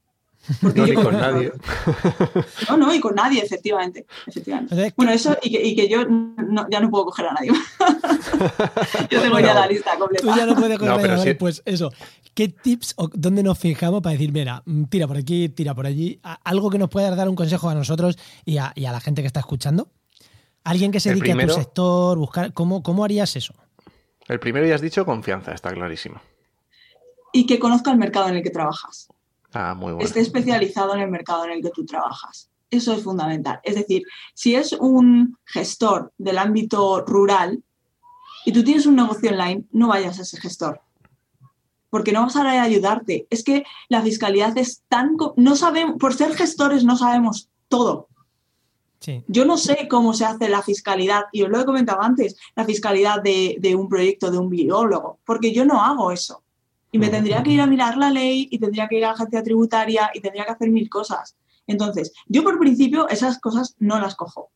[0.61, 1.53] Porque no, ni con nadie.
[2.69, 4.07] No, no, y con nadie, efectivamente.
[4.27, 4.93] efectivamente.
[4.97, 6.03] Bueno, eso y que, y que yo
[6.71, 7.51] ya no puedo coger a nadie.
[9.11, 10.23] yo tengo ya la lista completa.
[10.23, 11.35] Tú ya no puedes coger a nadie.
[11.35, 11.93] Pues eso,
[12.35, 15.87] ¿qué tips o dónde nos fijamos para decir, mira, mm, tira por aquí, tira por
[15.87, 16.21] allí?
[16.45, 19.23] Algo que nos pueda dar un consejo a nosotros y a, y a la gente
[19.23, 19.89] que está escuchando.
[20.65, 23.55] Alguien que se dedique a tu sector, buscar, ¿cómo, ¿cómo harías eso?
[24.29, 26.21] El primero ya has dicho confianza, está clarísimo.
[27.33, 29.09] y que conozca el mercado en el que trabajas.
[29.55, 30.07] Ah, muy bueno.
[30.07, 32.51] Esté especializado en el mercado en el que tú trabajas.
[32.71, 33.61] Eso es fundamental.
[33.63, 34.03] Es decir,
[34.35, 37.63] si es un gestor del ámbito rural
[38.45, 40.81] y tú tienes un negocio online, no vayas a ese gestor.
[41.89, 43.27] Porque no vas a ayudarte.
[43.31, 45.17] Es que la fiscalidad es tan...
[45.37, 48.09] No sabemos, por ser gestores no sabemos todo.
[49.29, 52.65] Yo no sé cómo se hace la fiscalidad, y os lo he comentado antes, la
[52.65, 56.44] fiscalidad de, de un proyecto de un biólogo, porque yo no hago eso.
[56.95, 59.15] Y me tendría que ir a mirar la ley y tendría que ir a la
[59.15, 61.37] agencia tributaria y tendría que hacer mil cosas.
[61.67, 64.51] Entonces, yo por principio esas cosas no las cojo.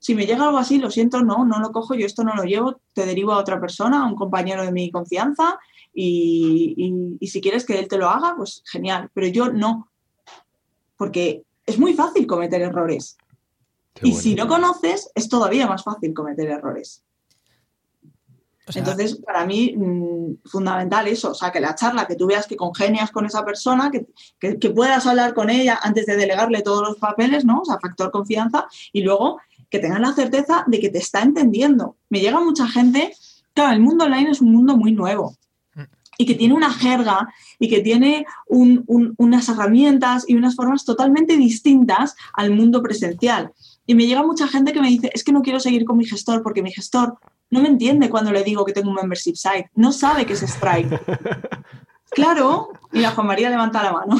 [0.00, 2.42] Si me llega algo así, lo siento, no, no lo cojo, yo esto no lo
[2.42, 5.60] llevo, te derivo a otra persona, a un compañero de mi confianza
[5.94, 9.92] y, y si quieres que él te lo haga, pues genial, pero yo no,
[10.96, 13.16] porque es muy fácil cometer errores.
[14.02, 17.04] y si no conoces, es todavía más fácil cometer errores.
[18.74, 22.56] Entonces, para mí, mm, fundamental eso, o sea, que la charla, que tú veas que
[22.56, 24.06] congenias con esa persona, que,
[24.56, 27.60] que, puedas hablar con ella antes de delegarle todos los papeles, ¿no?
[27.60, 29.38] O sea, factor confianza, y luego
[29.68, 31.96] que tengas la certeza de que te está entendiendo.
[32.10, 33.12] Me llega mucha gente,
[33.54, 35.34] claro, el mundo online es un mundo muy nuevo
[35.74, 35.82] mm.
[36.18, 42.14] y que tiene una jerga y que tiene unas herramientas y unas formas totalmente distintas
[42.34, 43.52] al mundo presencial.
[43.86, 46.04] Y me llega mucha gente que me dice, es que no quiero seguir con mi
[46.04, 47.18] gestor porque mi gestor
[47.52, 50.40] no me entiende cuando le digo que tengo un membership site, no sabe que es
[50.40, 50.98] Stripe.
[52.10, 54.16] claro, mira, Juan María levanta la mano.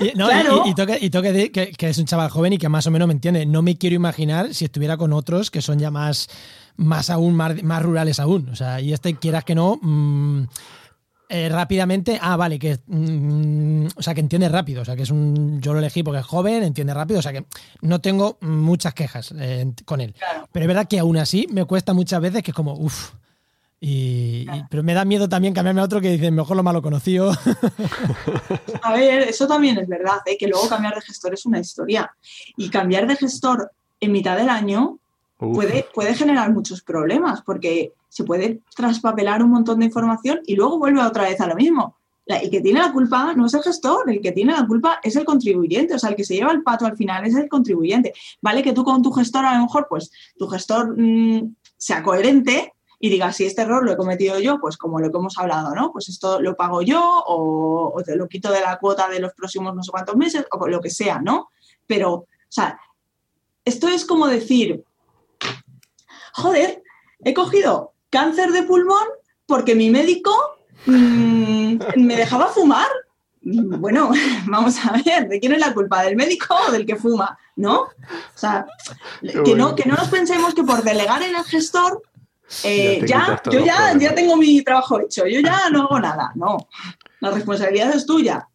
[0.00, 0.62] Y, claro.
[0.64, 0.74] y,
[1.10, 3.44] toque, que, es un chaval joven y que más o menos me entiende.
[3.44, 6.28] No me quiero imaginar si estuviera con otros que son ya más,
[6.76, 8.48] más aún, más, más rurales aún.
[8.48, 10.44] O sea, y este, quieras que no, mm,
[11.30, 15.10] eh, rápidamente, ah, vale, que, mm, o sea, que entiende rápido, o sea, que es
[15.10, 17.44] un, yo lo elegí porque es joven, entiende rápido, o sea, que
[17.82, 20.14] no tengo muchas quejas eh, con él.
[20.52, 23.12] Pero es verdad que aún así me cuesta muchas veces que es como, uff.
[23.80, 27.30] Y, pero me da miedo también cambiarme a otro que dice, mejor lo malo conocido.
[28.82, 30.36] A ver, eso también es verdad, ¿eh?
[30.36, 32.10] que luego cambiar de gestor es una historia.
[32.56, 33.70] Y cambiar de gestor
[34.00, 34.98] en mitad del año
[35.38, 40.78] puede, puede generar muchos problemas, porque se puede traspapelar un montón de información y luego
[40.78, 41.96] vuelve otra vez a lo mismo.
[42.26, 45.16] El que tiene la culpa no es el gestor, el que tiene la culpa es
[45.16, 48.12] el contribuyente, o sea, el que se lleva el pato al final es el contribuyente.
[48.42, 52.74] Vale que tú con tu gestor a lo mejor, pues tu gestor mm, sea coherente
[53.00, 55.74] y diga, si este error lo he cometido yo, pues como lo que hemos hablado,
[55.74, 55.90] ¿no?
[55.92, 59.32] Pues esto lo pago yo o, o te lo quito de la cuota de los
[59.32, 61.48] próximos no sé cuántos meses o lo que sea, ¿no?
[61.86, 62.78] Pero, o sea,
[63.64, 64.84] esto es como decir,
[66.38, 66.82] joder,
[67.24, 69.06] he cogido cáncer de pulmón
[69.46, 70.32] porque mi médico
[70.86, 72.88] mm, me dejaba fumar.
[73.40, 74.10] Bueno,
[74.46, 76.02] vamos a ver, ¿de quién es la culpa?
[76.02, 77.38] ¿Del médico o del que fuma?
[77.56, 77.80] ¿No?
[77.80, 78.66] O sea,
[79.20, 82.02] que no, que no nos pensemos que por delegar en el gestor,
[82.64, 86.32] eh, ya, yo ya, ya tengo mi trabajo hecho, yo ya no hago nada.
[86.34, 86.68] No,
[87.20, 88.48] la responsabilidad es tuya.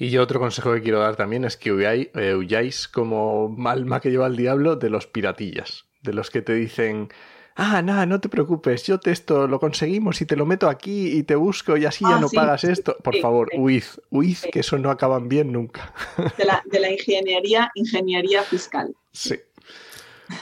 [0.00, 1.70] Y yo otro consejo que quiero dar también es que
[2.14, 6.54] eh, huyáis como alma que lleva el diablo de los piratillas, de los que te
[6.54, 7.08] dicen,
[7.56, 11.08] ah, nada, no te preocupes, yo te esto lo conseguimos y te lo meto aquí
[11.08, 12.96] y te busco y así ya ah, no pagas esto.
[13.02, 15.92] Por favor, huid, huid, que eso no acaban bien nunca.
[16.36, 18.94] De la, de la ingeniería, ingeniería fiscal.
[19.12, 19.34] Sí.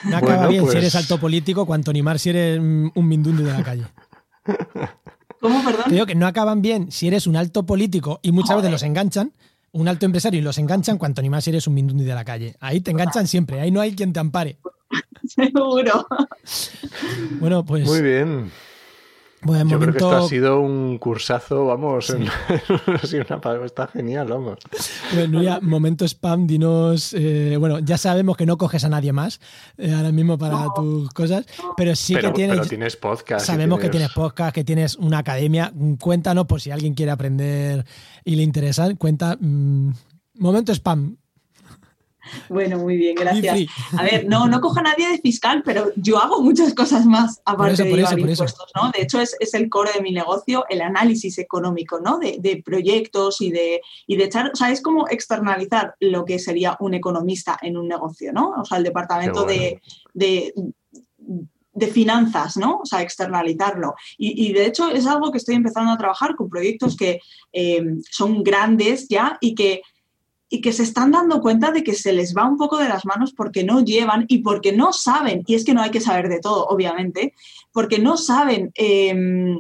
[0.04, 3.42] No acaba bien si eres pues alto político, cuanto ni más si eres un mindundi
[3.42, 3.84] de la calle.
[5.40, 5.84] ¿Cómo, perdón?
[5.86, 8.82] Te digo que no acaban bien si eres un alto político y muchas veces los
[8.82, 9.32] enganchan,
[9.72, 12.24] un alto empresario y los enganchan, cuanto ni más si eres un mindundi de la
[12.24, 12.56] calle.
[12.60, 14.58] Ahí te enganchan siempre, ahí no hay quien te ampare.
[15.26, 16.06] Seguro.
[17.40, 17.86] Bueno, pues.
[17.86, 18.50] Muy bien.
[19.42, 22.10] Yo creo que esto ha sido un cursazo, vamos,
[23.64, 24.58] está genial, vamos.
[25.14, 29.40] Bueno, ya, momento spam, dinos, eh, bueno, ya sabemos que no coges a nadie más
[29.78, 32.56] eh, ahora mismo para tus cosas, pero sí que tienes...
[32.56, 33.46] Pero tienes podcast.
[33.46, 37.84] Sabemos que tienes podcast, que tienes una academia, cuéntanos por si alguien quiere aprender
[38.24, 39.36] y le interesa, cuenta...
[39.38, 39.90] Mm,
[40.38, 41.16] momento spam,
[42.48, 43.68] bueno, muy bien, gracias.
[43.96, 47.40] A ver, no, no cojo a nadie de fiscal, pero yo hago muchas cosas más
[47.44, 48.90] aparte de llevar impuestos, ¿no?
[48.90, 52.18] De hecho, es, el core de mi negocio, el análisis económico, ¿no?
[52.18, 56.76] De, proyectos y de, y de echar, o sea, es como externalizar lo que sería
[56.80, 58.54] un economista en un negocio, ¿no?
[58.58, 59.80] O sea, el departamento de,
[61.76, 62.78] de finanzas, ¿no?
[62.78, 63.94] O sea, externalizarlo.
[64.16, 67.20] Y, de hecho es algo que estoy empezando a trabajar con proyectos que
[67.52, 69.82] eh, son grandes ya y que
[70.48, 73.04] y que se están dando cuenta de que se les va un poco de las
[73.04, 76.28] manos porque no llevan y porque no saben, y es que no hay que saber
[76.28, 77.34] de todo, obviamente,
[77.72, 79.58] porque no saben em,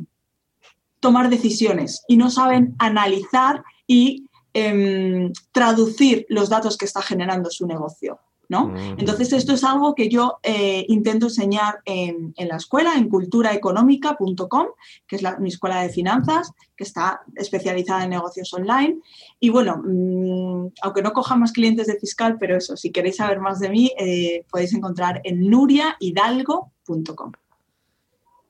[1.00, 7.66] tomar decisiones y no saben analizar y em, traducir los datos que está generando su
[7.66, 8.20] negocio.
[8.48, 8.68] ¿No?
[8.68, 8.98] Mm.
[8.98, 14.66] Entonces, esto es algo que yo eh, intento enseñar en, en la escuela, en culturaeconómica.com,
[15.06, 18.98] que es la- mi escuela de finanzas, que está especializada en negocios online.
[19.40, 23.40] Y bueno, mm, aunque no coja más clientes de fiscal, pero eso, si queréis saber
[23.40, 27.32] más de mí, eh, podéis encontrar en nuriahidalgo.com.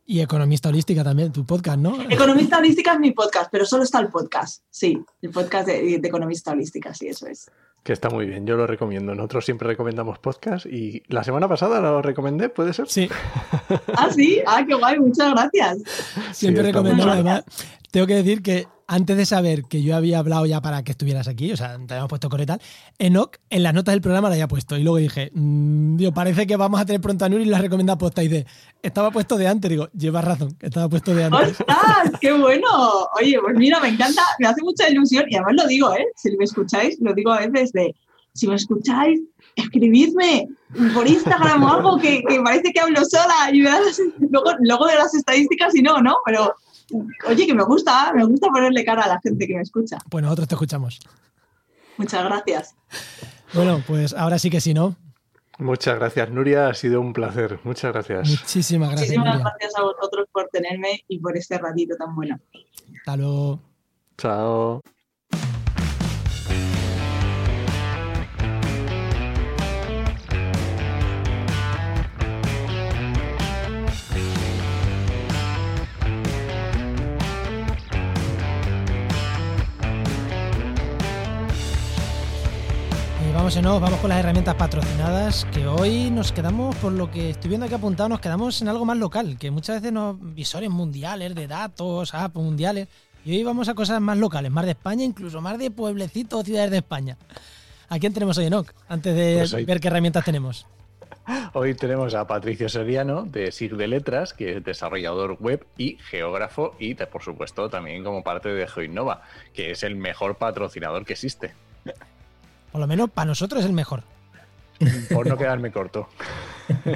[0.09, 2.01] Y Economista Holística también, tu podcast, ¿no?
[2.09, 6.09] Economista Holística es mi podcast, pero solo está el podcast, sí, el podcast de, de
[6.09, 7.51] Economista Holística, sí, eso es.
[7.87, 9.15] Que está muy bien, yo lo recomiendo.
[9.15, 12.89] Nosotros siempre recomendamos podcast y la semana pasada lo recomendé, ¿puede ser?
[12.89, 13.09] Sí,
[13.97, 15.79] Ah, sí, ah, qué guay, muchas gracias.
[16.33, 17.15] siempre Sí, recomendamos.
[17.15, 17.45] Además,
[17.93, 21.29] tengo que decir que antes de saber que yo había hablado ya para que estuvieras
[21.29, 22.61] aquí, o sea, te habíamos puesto coreo y tal,
[22.99, 24.77] Enoch en las notas del programa lo había puesto.
[24.77, 27.99] Y luego dije, mmm, parece que vamos a tener pronto a Nuri y la recomienda
[27.99, 28.23] posta.
[28.23, 28.47] Y dice,
[28.83, 29.71] estaba puesto de antes.
[29.71, 31.61] Digo, llevas razón, estaba puesto de antes.
[31.61, 32.13] ¡Ostras!
[32.21, 32.69] ¡Qué bueno!
[33.21, 36.07] Oye, pues mira, me encanta, me hace mucha ilusión y además lo digo, ¿eh?
[36.17, 37.95] Si me escucháis, lo digo a veces de,
[38.33, 39.21] si me escucháis,
[39.57, 40.49] escribidme
[40.95, 45.75] por Instagram o algo que, parece que hablo sola y luego, luego de las estadísticas
[45.75, 46.19] y no, ¿no?
[46.25, 46.55] Pero,
[47.29, 49.99] oye, que me gusta, me gusta ponerle cara a la gente que me escucha.
[50.11, 51.01] Pues nosotros te escuchamos.
[51.97, 52.75] Muchas gracias.
[53.55, 54.97] Bueno, pues ahora sí que sí, ¿no?
[55.59, 56.69] Muchas gracias, Nuria.
[56.69, 57.59] Ha sido un placer.
[57.65, 58.29] Muchas gracias.
[58.29, 59.51] Muchísimas gracias, Muchísimas Nuria.
[59.51, 62.39] gracias a vosotros por tenerme y por este ratito tan bueno.
[62.99, 63.61] Hasta luego.
[64.19, 64.83] Chao.
[83.47, 87.49] Vamos, no, vamos con las herramientas patrocinadas, que hoy nos quedamos, por lo que estoy
[87.51, 91.33] viendo aquí apuntado, nos quedamos en algo más local, que muchas veces nos visores mundiales
[91.33, 92.89] de datos, apps mundiales,
[93.25, 96.45] y hoy vamos a cosas más locales, más de España, incluso más de pueblecitos o
[96.45, 97.17] ciudades de España.
[97.89, 98.67] ¿A quién tenemos hoy, Enoch?
[98.89, 100.67] Antes de Pues hoy- ver qué herramientas tenemos.
[101.53, 106.75] Hoy tenemos a Patricio Seriano de SIG de Letras, que es desarrollador web y geógrafo,
[106.81, 109.23] y por supuesto también como parte de GeoInnova,
[109.55, 111.55] que es el mejor patrocinador que existe.
[112.77, 114.03] Por lo menos para nosotros es el mejor.
[115.11, 116.11] Por no quedarme corto.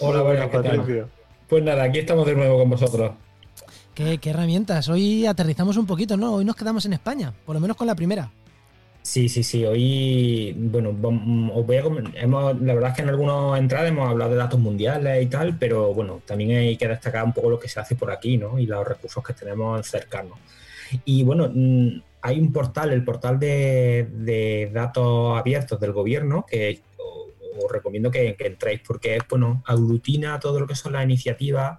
[0.00, 0.48] Hola, buenas.
[0.48, 1.08] Patricio.
[1.48, 3.12] Pues nada, aquí estamos de nuevo con vosotros.
[3.94, 4.88] ¿Qué, qué herramientas?
[4.88, 6.34] Hoy aterrizamos un poquito, ¿no?
[6.34, 8.28] Hoy nos quedamos en España, por lo menos con la primera.
[9.02, 9.64] Sí, sí, sí.
[9.64, 10.88] Hoy, bueno,
[11.54, 11.84] os voy a
[12.16, 15.56] hemos, la verdad es que en algunas entradas hemos hablado de datos mundiales y tal,
[15.60, 18.58] pero bueno, también hay que destacar un poco lo que se hace por aquí, ¿no?
[18.58, 20.40] Y los recursos que tenemos cercanos.
[21.04, 26.80] Y bueno, mm, hay un portal, el portal de, de datos abiertos del gobierno, que
[26.98, 31.78] os, recomiendo que, entréis porque bueno, aglutina todo lo que son las iniciativas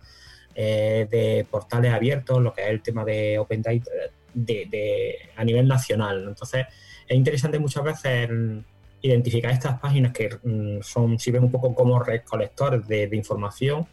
[0.53, 3.89] eh, de portales abiertos, lo que es el tema de Open Data
[5.35, 6.25] a nivel nacional.
[6.27, 6.67] Entonces,
[7.07, 8.29] es interesante muchas veces
[9.01, 13.87] identificar estas páginas que mm, son sirven un poco como recolectores de, información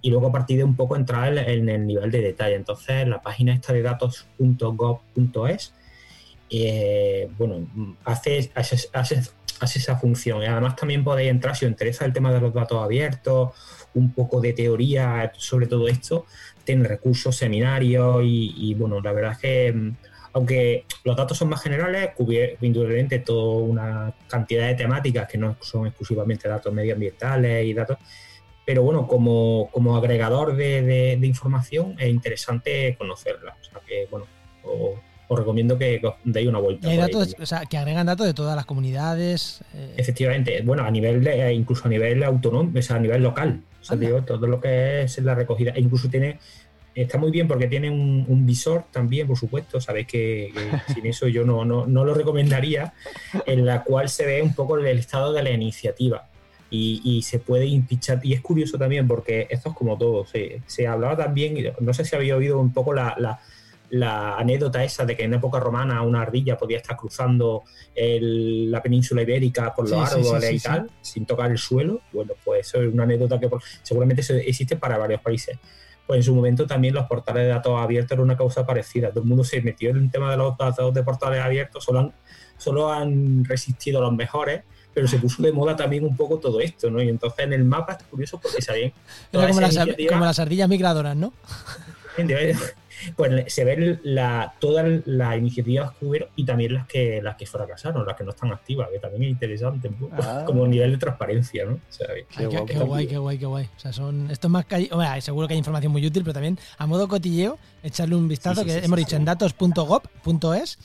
[0.00, 2.54] y luego a partir de un poco entrar en, en el nivel de detalle.
[2.54, 5.74] Entonces, la página esta de datos.gov.es,
[6.50, 7.66] eh, bueno,
[8.04, 9.22] hace, hace, hace-
[9.60, 10.42] esa función.
[10.42, 13.50] Y además también podéis entrar, si os interesa el tema de los datos abiertos,
[13.94, 16.26] un poco de teoría sobre todo esto,
[16.64, 19.96] tiene recursos, seminarios y, bueno, la verdad es que mm,
[20.34, 25.56] aunque los datos son más generales, cubre indudablemente toda una cantidad de temáticas que no
[25.60, 27.96] son exclusivamente datos medioambientales y datos,
[28.64, 33.56] pero bueno, como, como agregador de, de- de información es interesante conocerla.
[33.60, 34.26] O sea que, bueno,
[34.62, 36.88] os, os recomiendo que os deis una vuelta.
[36.94, 39.60] Datos, o sea, que agregan datos de todas las comunidades.
[39.74, 43.60] eh, Efectivamente, bueno, a nivel de- incluso a nivel autonómico, o sea, a nivel local.
[43.80, 44.06] O sea, Anda.
[44.06, 45.72] digo, todo lo que es la recogida.
[45.72, 46.38] E incluso tiene,
[46.94, 49.80] está muy bien porque tiene un, un visor también, por supuesto.
[49.80, 52.92] Sabéis que, que sin eso yo no, no, no lo recomendaría,
[53.46, 56.26] en la cual se ve un poco el estado de la iniciativa.
[56.70, 58.20] Y, y se puede impichar.
[58.22, 60.26] Y es curioso también porque esto es como todo.
[60.26, 63.40] Se, se hablaba también, no sé si había oído un poco la, la-
[63.90, 67.62] la anécdota esa de que en época romana una ardilla podía estar cruzando
[67.94, 71.50] el- la península ibérica por los Sí, sí, sí, árboles sí, y tal, sin tocar
[71.50, 72.00] el suelo.
[72.12, 75.58] Bueno, pues eso es una anécdota que por- seguramente eso existe para varios países.
[76.06, 79.10] Pues en su momento también los portales de datos abiertos eran una causa parecida.
[79.10, 82.00] Todo el mundo se metió en el tema de los datos de portales abiertos, solo
[82.00, 82.12] han,
[82.56, 84.62] solo han resistido los mejores,
[84.94, 87.00] pero se puso de moda también un poco todo esto, ¿no?
[87.02, 88.92] Y entonces en el mapa es curioso porque sabían
[89.32, 89.60] era como
[90.14, 91.32] como las ardillas migradoras, ¿no?
[93.16, 97.46] Pues se ven la, todas las iniciativas que hubieron y también las que las que
[97.46, 100.42] fracasaron, las que no están activas, que también es interesante, un poco, Ah.
[100.46, 101.74] como nivel de transparencia, ¿no?
[101.74, 102.46] O sea, Ay, qué,
[102.78, 103.64] guay, qué guay, qué guay.
[103.76, 104.30] O sea, son.
[104.30, 107.06] Esto es más que hombre, seguro que hay información muy útil, pero también a modo
[107.08, 109.16] cotilleo, echarle un vistazo Sí, sí, que sí, hemos sí, dicho sí.
[109.16, 110.78] en datos.gov.es.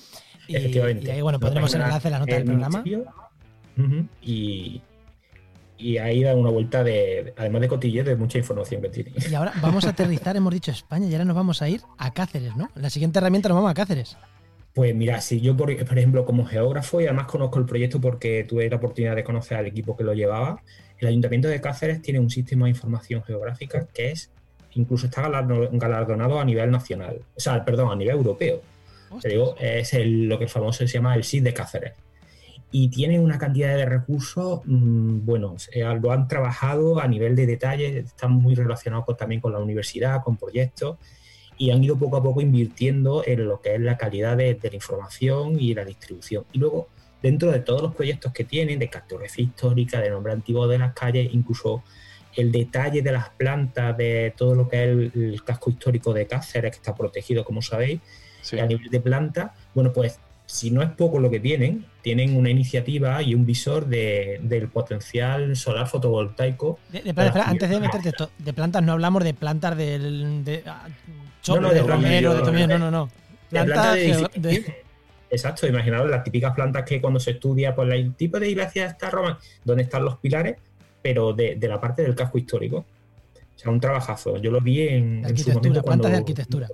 [0.48, 1.08] Y, Efectivamente.
[1.08, 2.84] y ahí, bueno, pondremos el enlace en la nota del el programa.
[4.22, 4.82] Y,
[5.78, 9.12] y ahí da una vuelta de, además de cotilleo, de mucha información que tiene.
[9.30, 12.12] Y ahora vamos a aterrizar, hemos dicho España, y ahora nos vamos a ir a
[12.14, 12.70] Cáceres, ¿no?
[12.76, 14.18] La siguiente herramienta nos vamos a Cáceres.
[14.74, 18.44] Pues mira, si yo, por, por ejemplo, como geógrafo, y además conozco el proyecto porque
[18.48, 20.62] tuve la oportunidad de conocer al equipo que lo llevaba,
[20.98, 24.32] el Ayuntamiento de Cáceres tiene un sistema de información geográfica que es,
[24.74, 28.62] incluso está galardo- galardonado a nivel nacional, o sea, perdón, a nivel europeo.
[29.22, 31.94] Te digo, es el- lo que famoso se llama el SID de Cáceres.
[32.76, 37.46] Y tiene una cantidad de recursos, mm, bueno, eh, lo han trabajado a nivel de
[37.46, 40.98] detalle, están muy relacionados con- también con la universidad, con proyectos,
[41.56, 44.70] y han ido poco a poco invirtiendo en lo que es la calidad de, de
[44.72, 46.46] la información y la distribución.
[46.52, 46.88] Y luego,
[47.22, 50.94] dentro de todos los proyectos que tienen, de cartografía histórica, de nombre antiguo de las
[50.94, 51.84] calles, incluso
[52.36, 56.26] el detalle de las plantas, de todo lo que es el, el casco histórico de
[56.26, 58.02] Cáceres, que está protegido, como sabéis,
[58.42, 58.60] Sí.
[58.60, 60.20] a nivel de planta, bueno, pues
[60.54, 64.68] si no es poco lo que tienen, tienen una iniciativa y un visor de- del
[64.70, 66.78] potencial solar fotovoltaico.
[66.92, 70.62] De, de espera, antes de meterte esto, de plantas no hablamos de plantas del, de
[70.68, 70.88] ah,
[71.42, 73.10] chope, No, no, de romero, de tomillo, no, no, no.
[73.50, 73.98] Plantas
[75.32, 79.10] Exacto, imaginaros las típicas plantas que cuando se estudia por el tipo de iglesia está
[79.10, 80.58] Roma, donde están los pilares,
[81.02, 82.78] pero de, de la parte del casco histórico.
[83.56, 84.38] O sea, un trabajazo.
[84.38, 86.68] Yo lo vi en, su momento plantas de cuando- arquitectura.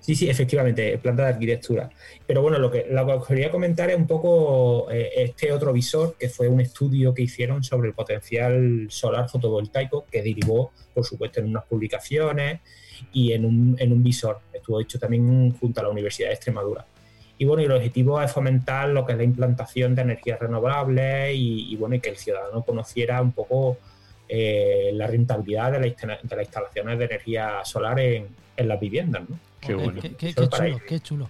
[0.00, 1.90] Sí, sí, efectivamente, planta de arquitectura.
[2.26, 6.16] Pero bueno, lo que, lo que quería comentar es un poco eh, este otro visor,
[6.18, 11.40] que fue un estudio que hicieron sobre el potencial solar fotovoltaico, que derivó, por supuesto,
[11.40, 12.60] en unas publicaciones
[13.12, 14.40] y en un, en un visor.
[14.54, 16.86] Estuvo hecho también junto a la Universidad de Extremadura.
[17.36, 21.34] Y bueno, y el objetivo es fomentar lo que es la implantación de energías renovables
[21.34, 23.78] y, y bueno, y que el ciudadano conociera un poco
[24.32, 28.78] eh, la rentabilidad de, la instala- de las instalaciones de energía solar en, en las
[28.78, 29.36] viviendas, ¿no?
[29.60, 30.00] Qué bueno.
[30.00, 30.32] Qué,
[31.00, 31.28] chulo,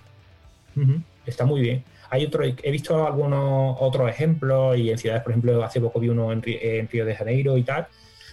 [0.74, 0.90] qué
[1.26, 1.82] Está muy bien.
[2.10, 6.08] Hay otro, he visto algunos otros ejemplos y en ciudades, por ejemplo, hace poco vi
[6.08, 7.86] uno en, en Río de Janeiro y tal,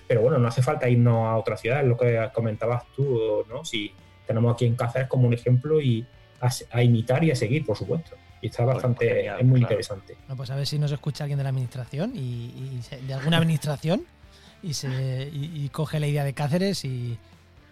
[0.08, 3.64] pero bueno, no hace falta irnos a otra ciudad, es lo que comentabas tú, ¿no?
[3.64, 3.92] Si
[4.26, 6.06] tenemos aquí en Cáceres como un ejemplo y
[6.42, 8.16] a, a imitar y a seguir, por supuesto.
[8.42, 9.74] Y está bastante, genial, es muy claro.
[9.74, 10.16] interesante.
[10.28, 14.06] No, pues a ver si nos escucha alguien de la administración y, de alguna administración
[14.64, 17.18] y se y, y coge la idea de Cáceres y,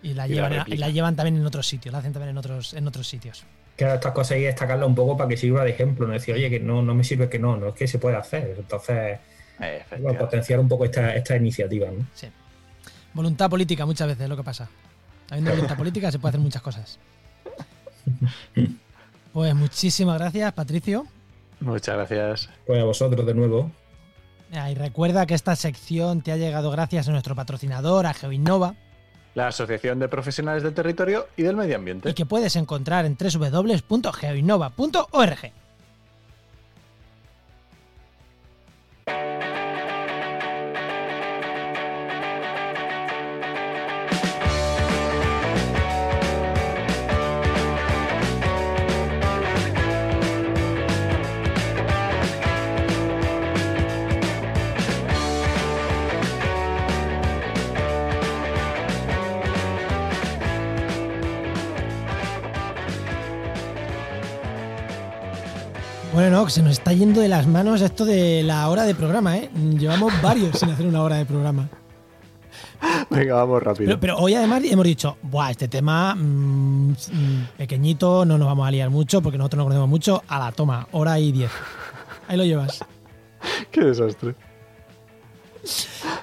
[0.03, 0.79] y la Y la llevan a- replica.
[0.79, 3.43] la llevan también en otros sitios, la hacen también en otros en otros sitios.
[3.75, 6.33] Claro, estas cosas hay que destacarlas un poco para que sirva de ejemplo, no decir,
[6.33, 8.55] oye, que no, no me sirve que no, no es que se puede hacer.
[8.57, 9.19] Entonces,
[9.59, 12.05] Eh, bueno, potenciar un poco esta, esta iniciativa, ¿no?
[12.13, 12.27] Sí.
[13.13, 14.69] Voluntad política muchas veces es lo que pasa.
[15.29, 16.99] Habiendo voluntad política se puede hacer muchas cosas.
[19.33, 21.05] Pues muchísimas gracias, Patricio.
[21.59, 22.49] Muchas gracias.
[22.65, 23.69] Pues a vosotros de nuevo.
[24.55, 28.75] Ah, Y recuerda que esta sección te ha llegado gracias a nuestro patrocinador, a GeoInnova,
[29.33, 32.09] La Asociación de Profesionales del Territorio y del Medio Ambiente.
[32.09, 35.51] y que puedes encontrar en www.geoinnova.org.
[66.15, 69.37] Bueno, no, se nos está yendo de las manos esto de la hora de programa,
[69.37, 69.49] ¿eh?
[69.77, 71.67] Llevamos varios sin hacer una hora de programa.
[73.09, 73.89] Venga, vamos rápido.
[73.89, 78.65] Pero, pero hoy además hemos dicho, Buah, este tema mm, mm, pequeñito, no nos vamos
[78.65, 80.23] a liar mucho porque nosotros no conocemos mucho.
[80.29, 81.51] A la toma, hora y diez.
[82.29, 82.85] Ahí lo llevas.
[83.71, 84.35] Qué desastre.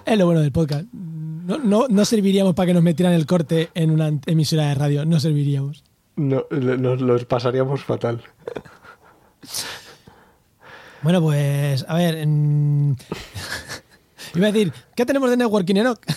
[0.07, 0.86] Es lo bueno del podcast.
[0.90, 5.05] No, no, no serviríamos para que nos metieran el corte en una emisora de radio.
[5.05, 5.84] No serviríamos.
[6.16, 8.22] No, nos los pasaríamos fatal.
[11.03, 12.27] Bueno, pues, a ver.
[12.27, 12.97] mm,
[14.37, 16.01] iba a decir, ¿qué tenemos de networking, Enoch?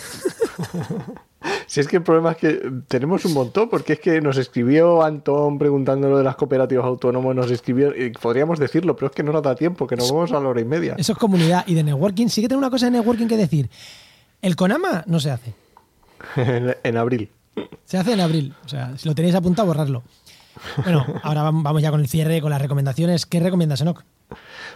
[1.68, 5.02] Si es que el problema es que tenemos un montón, porque es que nos escribió
[5.04, 9.22] Antón preguntando lo de las cooperativas autónomas, nos escribió, y podríamos decirlo, pero es que
[9.22, 10.94] no nos da tiempo, que nos vamos a la hora y media.
[10.98, 11.64] Eso es comunidad.
[11.66, 13.68] Y de networking, sí que tengo una cosa de networking que decir.
[14.42, 15.54] El Conama no se hace.
[16.36, 17.30] en, en abril.
[17.84, 18.54] Se hace en abril.
[18.64, 20.02] O sea, si lo tenéis apuntado, borrarlo.
[20.82, 23.24] Bueno, ahora vam- vamos ya con el cierre, con las recomendaciones.
[23.26, 24.02] ¿Qué recomiendas, Enoch?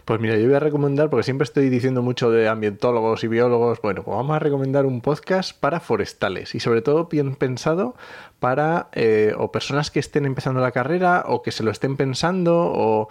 [0.05, 3.81] Pues mira, yo voy a recomendar, porque siempre estoy diciendo mucho de ambientólogos y biólogos,
[3.83, 7.95] bueno, pues vamos a recomendar un podcast para forestales y sobre todo bien pensado
[8.39, 12.57] para eh, o personas que estén empezando la carrera o que se lo estén pensando
[12.59, 13.09] o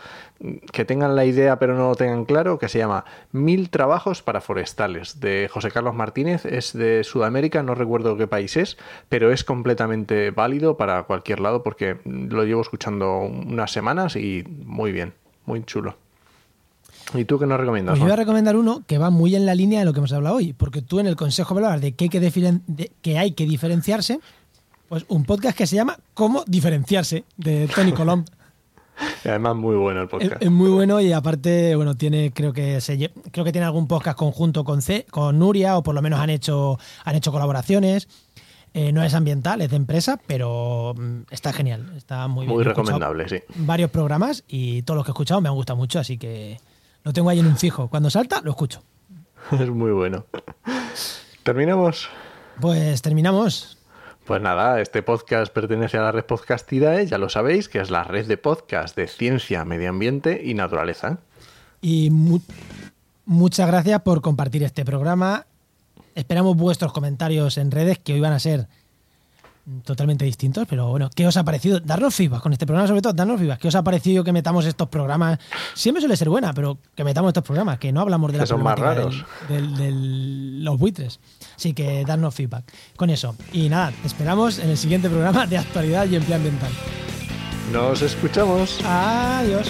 [0.71, 4.41] que tengan la idea pero no lo tengan claro, que se llama Mil trabajos para
[4.41, 9.43] forestales de José Carlos Martínez, es de Sudamérica, no recuerdo qué país es, pero es
[9.43, 15.13] completamente válido para cualquier lado porque lo llevo escuchando unas semanas y muy bien,
[15.45, 16.08] muy chulo.
[17.13, 17.93] ¿Y tú qué nos recomiendas?
[17.93, 19.99] Pues yo voy a recomendar uno que va muy en la línea de lo que
[19.99, 23.17] hemos hablado hoy, porque tú en el consejo hablabas de que hay que, de que
[23.17, 24.19] hay que diferenciarse,
[24.87, 28.25] pues un podcast que se llama Cómo diferenciarse, de Tony Colom.
[29.23, 30.41] Y además, muy bueno el podcast.
[30.41, 34.17] es muy bueno y aparte, bueno, tiene, creo que se creo que tiene algún podcast
[34.17, 38.07] conjunto con C, con Nuria, o por lo menos han hecho, han hecho colaboraciones.
[38.75, 42.55] Eh, no es ambiental, es de empresa, pero mm, está genial, está muy bien.
[42.55, 43.37] Muy recomendable, sí.
[43.55, 46.59] Varios programas y todos los que he escuchado me han gustado mucho, así que
[47.03, 47.87] lo tengo ahí en un fijo.
[47.89, 48.81] Cuando salta, lo escucho.
[49.51, 50.25] Es muy bueno.
[51.43, 52.09] ¿Terminamos?
[52.59, 53.77] Pues terminamos.
[54.25, 58.03] Pues nada, este podcast pertenece a la red Podcastidae, ya lo sabéis, que es la
[58.03, 61.17] red de podcast de ciencia, medio ambiente y naturaleza.
[61.81, 62.41] Y mu-
[63.25, 65.47] muchas gracias por compartir este programa.
[66.13, 68.67] Esperamos vuestros comentarios en redes, que hoy van a ser
[69.83, 71.79] totalmente distintos, pero bueno, ¿qué os ha parecido?
[71.79, 73.59] Darnos feedback con este programa, sobre todo, darnos feedback.
[73.59, 75.39] ¿Qué os ha parecido que metamos estos programas?
[75.73, 78.47] Siempre suele ser buena, pero que metamos estos programas, que no hablamos de la Que
[78.47, 79.23] son más raros.
[79.47, 81.19] del- del- del- los buitres.
[81.55, 82.63] Así que darnos feedback
[82.95, 83.35] con eso.
[83.53, 86.71] Y nada, te esperamos en el siguiente programa de actualidad y empleo ambiental.
[87.71, 88.79] Nos escuchamos.
[88.83, 89.67] Adiós.